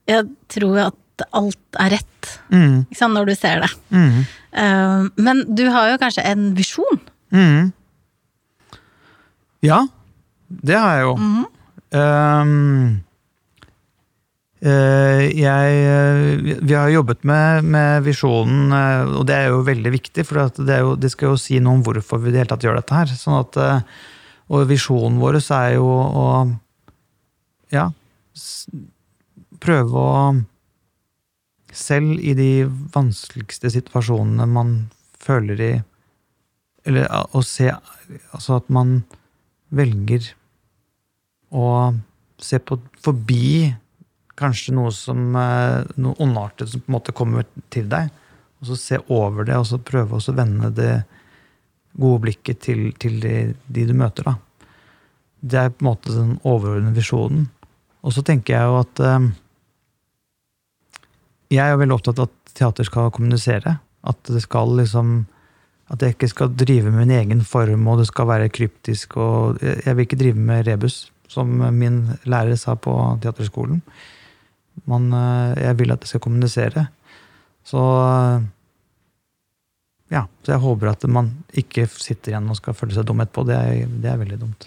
jeg 0.08 0.26
tror 0.48 0.78
jo 0.80 0.90
at 1.14 1.26
alt 1.32 1.78
er 1.80 1.94
rett, 1.98 2.10
Mm. 2.50 2.86
sant, 2.94 3.14
når 3.14 3.26
du 3.26 3.34
ser 3.36 3.60
det. 3.62 3.70
Mm. 3.90 4.26
Uh, 4.54 5.08
men 5.16 5.44
du 5.54 5.64
har 5.70 5.90
jo 5.92 5.98
kanskje 5.98 6.24
en 6.26 6.54
visjon? 6.56 7.00
Mm. 7.32 7.72
Ja, 9.62 9.86
det 10.48 10.76
har 10.78 10.96
jeg 10.96 11.04
jo. 11.04 11.14
Um, 11.94 13.02
uh, 14.64 15.22
jeg 15.30 16.58
Vi 16.62 16.74
har 16.74 16.88
jobbet 16.90 17.24
med, 17.24 17.64
med 17.64 18.02
visjonen, 18.04 18.72
uh, 18.72 19.20
og 19.20 19.26
det 19.28 19.36
er 19.36 19.52
jo 19.52 19.62
veldig 19.66 19.92
viktig, 19.94 20.26
for 20.26 20.50
det, 20.58 20.80
jo, 20.80 20.96
det 20.96 21.12
skal 21.14 21.32
jo 21.34 21.40
si 21.40 21.60
noe 21.60 21.78
om 21.78 21.84
hvorfor 21.86 22.20
vi 22.22 22.32
i 22.32 22.34
det 22.34 22.42
hele 22.42 22.52
tatt 22.54 22.66
gjør 22.66 22.80
dette 22.80 22.98
her. 22.98 23.14
Sånn 23.14 23.38
at, 23.40 23.60
og 24.50 24.66
visjonen 24.68 25.20
vår 25.22 25.40
er 25.40 25.76
jo 25.76 25.86
å 25.86 26.26
ja, 27.72 27.88
prøve 29.64 30.02
å 30.02 30.34
selv 31.74 32.20
i 32.22 32.34
de 32.38 32.64
vanskeligste 32.94 33.70
situasjonene 33.74 34.46
man 34.50 34.76
føler 35.20 35.60
i 35.60 35.72
Eller 36.84 37.08
å 37.08 37.40
se 37.42 37.70
Altså 37.72 38.58
at 38.58 38.68
man 38.68 38.98
velger 39.74 40.26
å 41.54 41.94
se 42.42 42.58
på 42.58 42.76
forbi 43.02 43.72
kanskje 44.38 44.74
noe 44.74 44.90
som 44.94 45.36
eh, 45.38 45.84
noe 46.02 46.18
ondartet 46.22 46.70
som 46.70 46.82
på 46.82 46.90
en 46.90 46.96
måte 46.96 47.14
kommer 47.16 47.46
til 47.74 47.86
deg, 47.90 48.10
og 48.58 48.70
så 48.70 48.78
se 48.78 48.98
over 49.06 49.46
det, 49.46 49.58
og 49.58 49.68
så 49.68 49.78
prøve 49.78 50.18
å 50.18 50.34
vende 50.34 50.72
det 50.74 50.94
gode 51.94 52.24
blikket 52.26 52.64
til, 52.66 52.88
til 52.98 53.20
de, 53.22 53.36
de 53.66 53.86
du 53.86 53.94
møter, 53.94 54.26
da. 54.26 54.34
Det 55.44 55.60
er 55.60 55.70
på 55.70 55.84
en 55.84 55.90
måte 55.92 56.14
den 56.14 56.34
overordnede 56.42 56.96
visjonen. 56.96 57.46
Og 58.04 58.14
så 58.16 58.24
tenker 58.26 58.56
jeg 58.56 58.70
jo 58.70 58.80
at 58.80 59.02
eh, 59.04 59.30
jeg 61.54 61.70
er 61.72 61.78
veldig 61.80 61.96
opptatt 61.96 62.20
av 62.22 62.28
at 62.30 62.54
teater 62.58 62.86
skal 62.88 63.10
kommunisere. 63.14 63.78
At 64.04 64.20
det 64.28 64.42
skal 64.44 64.74
liksom 64.80 65.22
At 65.92 66.00
jeg 66.00 66.14
ikke 66.14 66.28
skal 66.30 66.48
drive 66.56 66.88
med 66.90 67.06
min 67.06 67.10
egen 67.18 67.42
form, 67.44 67.82
og 67.92 67.98
det 68.00 68.06
skal 68.08 68.26
være 68.26 68.48
kryptisk. 68.48 69.18
og 69.20 69.58
Jeg 69.60 69.94
vil 69.94 70.06
ikke 70.06 70.16
drive 70.16 70.34
med 70.40 70.66
rebus, 70.66 71.10
som 71.28 71.46
min 71.76 71.98
lærer 72.24 72.56
sa 72.56 72.72
på 72.74 72.94
teaterskolen. 73.20 73.82
Man, 74.88 75.12
eh, 75.12 75.60
jeg 75.62 75.76
vil 75.78 75.92
at 75.92 76.00
det 76.00 76.08
skal 76.08 76.20
kommunisere. 76.24 76.86
Så 77.68 77.82
ja, 80.12 80.24
så 80.44 80.54
jeg 80.54 80.62
håper 80.62 80.90
at 80.92 81.04
man 81.10 81.30
ikke 81.56 81.86
sitter 81.90 82.32
igjen 82.34 82.48
og 82.52 82.58
skal 82.58 82.76
føle 82.76 82.94
seg 82.96 83.06
dum 83.08 83.22
etterpå. 83.24 83.44
Det 83.48 83.56
er, 83.56 83.86
det 83.88 84.10
er 84.10 84.20
veldig 84.20 84.40
dumt. 84.40 84.66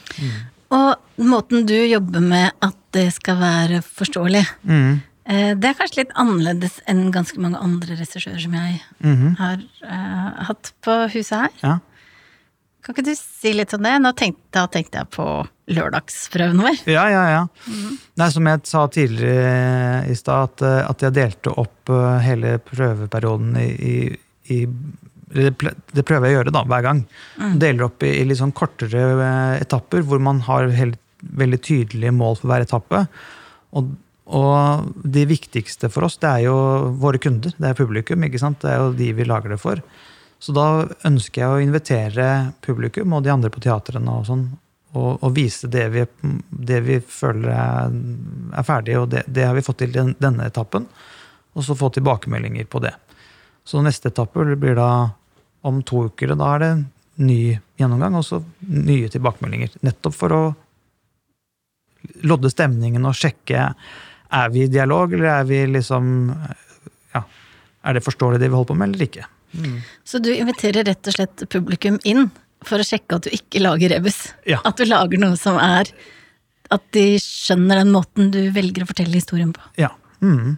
Og 0.76 1.24
måten 1.24 1.66
du 1.70 1.76
jobber 1.88 2.24
med 2.24 2.52
at 2.62 2.78
det 2.96 3.10
skal 3.16 3.40
være 3.42 3.82
forståelig, 3.86 4.46
Mm. 4.64 5.00
Eh, 5.28 5.52
det 5.60 5.70
er 5.70 5.78
kanskje 5.80 6.02
litt 6.04 6.16
annerledes 6.16 6.80
enn 6.88 7.12
ganske 7.16 7.40
mange 7.44 7.60
andre 7.62 7.96
regissører 8.00 8.40
som 8.42 8.54
jeg 8.58 8.82
Mhm. 9.04 9.36
har 9.38 9.58
uh, 9.84 10.44
hatt 10.50 10.72
på 10.84 10.96
huset 11.14 11.38
her. 11.38 11.50
Ja. 11.64 11.76
Kan 12.84 12.96
ikke 12.96 13.06
du 13.10 13.16
si 13.20 13.52
litt 13.54 13.74
om 13.76 13.84
det? 13.84 13.96
Nå 14.00 14.14
tenkte, 14.16 14.46
da 14.56 14.66
tenkte 14.72 15.02
jeg 15.02 15.10
på 15.12 15.26
lørdagsprøven 15.68 16.62
vår. 16.64 16.78
Ja, 16.88 17.08
ja, 17.12 17.24
ja. 17.34 17.42
Nei, 18.16 18.30
som 18.32 18.48
jeg 18.48 18.62
sa 18.70 18.86
tidligere 18.88 20.06
i 20.08 20.16
stad, 20.16 20.54
at, 20.54 20.62
eh, 20.64 20.86
at 20.90 21.04
jeg 21.04 21.14
delte 21.18 21.52
opp 21.60 21.92
hele 22.24 22.58
prøveperioden 22.64 23.58
i, 23.60 24.16
i, 24.54 24.62
det 25.36 26.06
prøver 26.08 26.30
jeg 26.30 26.38
å 26.38 26.38
gjøre 26.40 26.54
da, 26.56 26.64
hver 26.64 26.86
gang. 26.86 27.02
Deler 27.60 27.90
opp 27.90 28.04
i, 28.08 28.14
i 28.22 28.24
litt 28.30 28.40
sånn 28.40 28.56
kortere 28.56 29.04
etapper, 29.60 30.06
hvor 30.08 30.20
man 30.24 30.40
har 30.48 30.70
helt, 30.72 31.00
veldig 31.20 31.60
tydelige 31.66 32.14
mål 32.16 32.38
for 32.40 32.48
hver 32.54 32.64
etappe. 32.64 33.04
Og, 33.76 33.90
og 34.28 34.92
det 35.08 35.24
viktigste 35.30 35.90
for 35.92 36.08
oss, 36.08 36.18
det 36.20 36.28
er 36.28 36.46
jo 36.50 36.58
våre 37.00 37.20
kunder. 37.22 37.54
Det 37.56 37.70
er 37.70 37.78
publikum. 37.78 38.24
ikke 38.28 38.42
sant? 38.42 38.60
Det 38.62 38.74
er 38.74 38.82
jo 38.82 38.96
de 38.98 39.12
vi 39.16 39.28
lager 39.28 39.54
det 39.54 39.60
for. 39.62 39.82
Så 40.40 40.54
da 40.54 40.86
ønsker 41.08 41.42
jeg 41.42 41.50
å 41.50 41.62
invitere 41.64 42.28
publikum 42.62 43.16
og 43.16 43.24
de 43.26 43.32
andre 43.34 43.50
på 43.54 43.64
teatrene 43.64 44.20
og 44.20 44.28
sånn, 44.28 44.44
og, 44.98 45.24
og 45.24 45.32
vise 45.36 45.70
det 45.72 45.86
vi, 45.94 46.04
det 46.50 46.82
vi 46.86 47.00
føler 47.02 47.50
er, 47.54 47.96
er 48.60 48.68
ferdig, 48.68 48.98
og 49.00 49.10
det, 49.14 49.24
det 49.32 49.48
har 49.48 49.56
vi 49.58 49.64
fått 49.66 49.80
til 49.82 49.96
i 49.96 49.98
den, 49.98 50.14
denne 50.20 50.48
etappen. 50.52 50.86
Og 51.58 51.66
så 51.66 51.78
få 51.78 51.90
tilbakemeldinger 51.96 52.68
på 52.70 52.84
det. 52.84 52.94
Så 53.68 53.82
neste 53.84 54.12
etappe 54.12 54.46
blir 54.56 54.78
da 54.78 54.92
om 55.68 55.82
to 55.84 56.06
uker, 56.12 56.36
da 56.38 56.54
er 56.56 56.64
det 56.64 56.72
ny 57.18 57.42
gjennomgang 57.80 58.20
og 58.20 58.26
så 58.28 58.42
nye 58.68 59.10
tilbakemeldinger. 59.12 59.80
Nettopp 59.88 60.16
for 60.16 60.36
å 60.36 60.44
lodde 62.28 62.52
stemningen 62.54 63.06
og 63.10 63.18
sjekke 63.18 63.72
er 64.30 64.50
vi 64.54 64.66
i 64.66 64.72
dialog, 64.72 65.14
eller 65.14 65.30
er 65.40 65.48
vi 65.48 65.62
liksom 65.72 66.12
ja, 67.14 67.22
Er 67.84 67.98
det 67.98 68.04
forståelig 68.06 68.42
det 68.42 68.50
vi 68.50 68.56
holder 68.56 68.74
på 68.74 68.78
med, 68.80 68.96
eller 68.96 69.08
ikke? 69.08 69.28
Så 70.04 70.20
du 70.20 70.30
inviterer 70.34 70.86
rett 70.88 71.08
og 71.08 71.16
slett 71.16 71.46
publikum 71.50 72.00
inn 72.04 72.28
for 72.68 72.82
å 72.82 72.86
sjekke 72.86 73.18
at 73.18 73.28
du 73.28 73.34
ikke 73.36 73.62
lager 73.64 73.94
rebus. 73.96 74.20
Ja. 74.50 74.60
At 74.68 74.80
du 74.80 74.86
lager 74.88 75.22
noe 75.22 75.38
som 75.40 75.60
er 75.62 75.90
At 76.74 76.84
de 76.92 77.16
skjønner 77.22 77.80
den 77.80 77.94
måten 77.94 78.32
du 78.34 78.42
velger 78.52 78.84
å 78.84 78.90
fortelle 78.90 79.16
historien 79.16 79.54
på. 79.56 79.64
Ja. 79.80 79.94
Mm. 80.20 80.58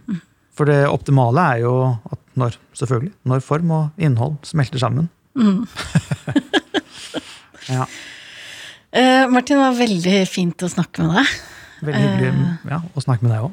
For 0.56 0.66
det 0.66 0.88
optimale 0.90 1.44
er 1.54 1.62
jo 1.62 1.74
at 2.10 2.18
når, 2.40 2.56
selvfølgelig, 2.74 3.12
når 3.30 3.44
form 3.44 3.70
og 3.76 4.02
innhold 4.02 4.40
smelter 4.48 4.82
sammen. 4.82 5.06
ja. 7.70 7.86
Uh, 8.90 9.30
Martin, 9.30 9.54
det 9.54 9.62
var 9.62 9.78
veldig 9.78 10.16
fint 10.26 10.66
å 10.66 10.72
snakke 10.72 11.06
med 11.06 11.20
deg. 11.20 11.34
Veldig 11.80 12.00
hyggelig 12.00 12.32
ja, 12.70 12.80
å 12.94 13.02
snakke 13.04 13.24
med 13.24 13.32
deg 13.34 13.46
òg. 13.46 13.52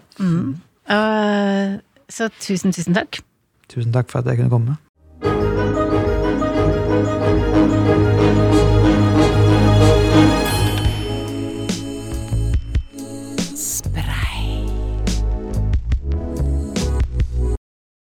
Eh, 0.88 1.78
så 2.12 2.30
tusen, 2.40 2.76
tusen 2.76 2.98
takk. 2.98 3.22
Tusen 3.72 3.96
takk 3.96 4.12
for 4.12 4.24
at 4.24 4.32
jeg 4.32 4.42
kunne 4.42 4.54
komme. 4.54 5.57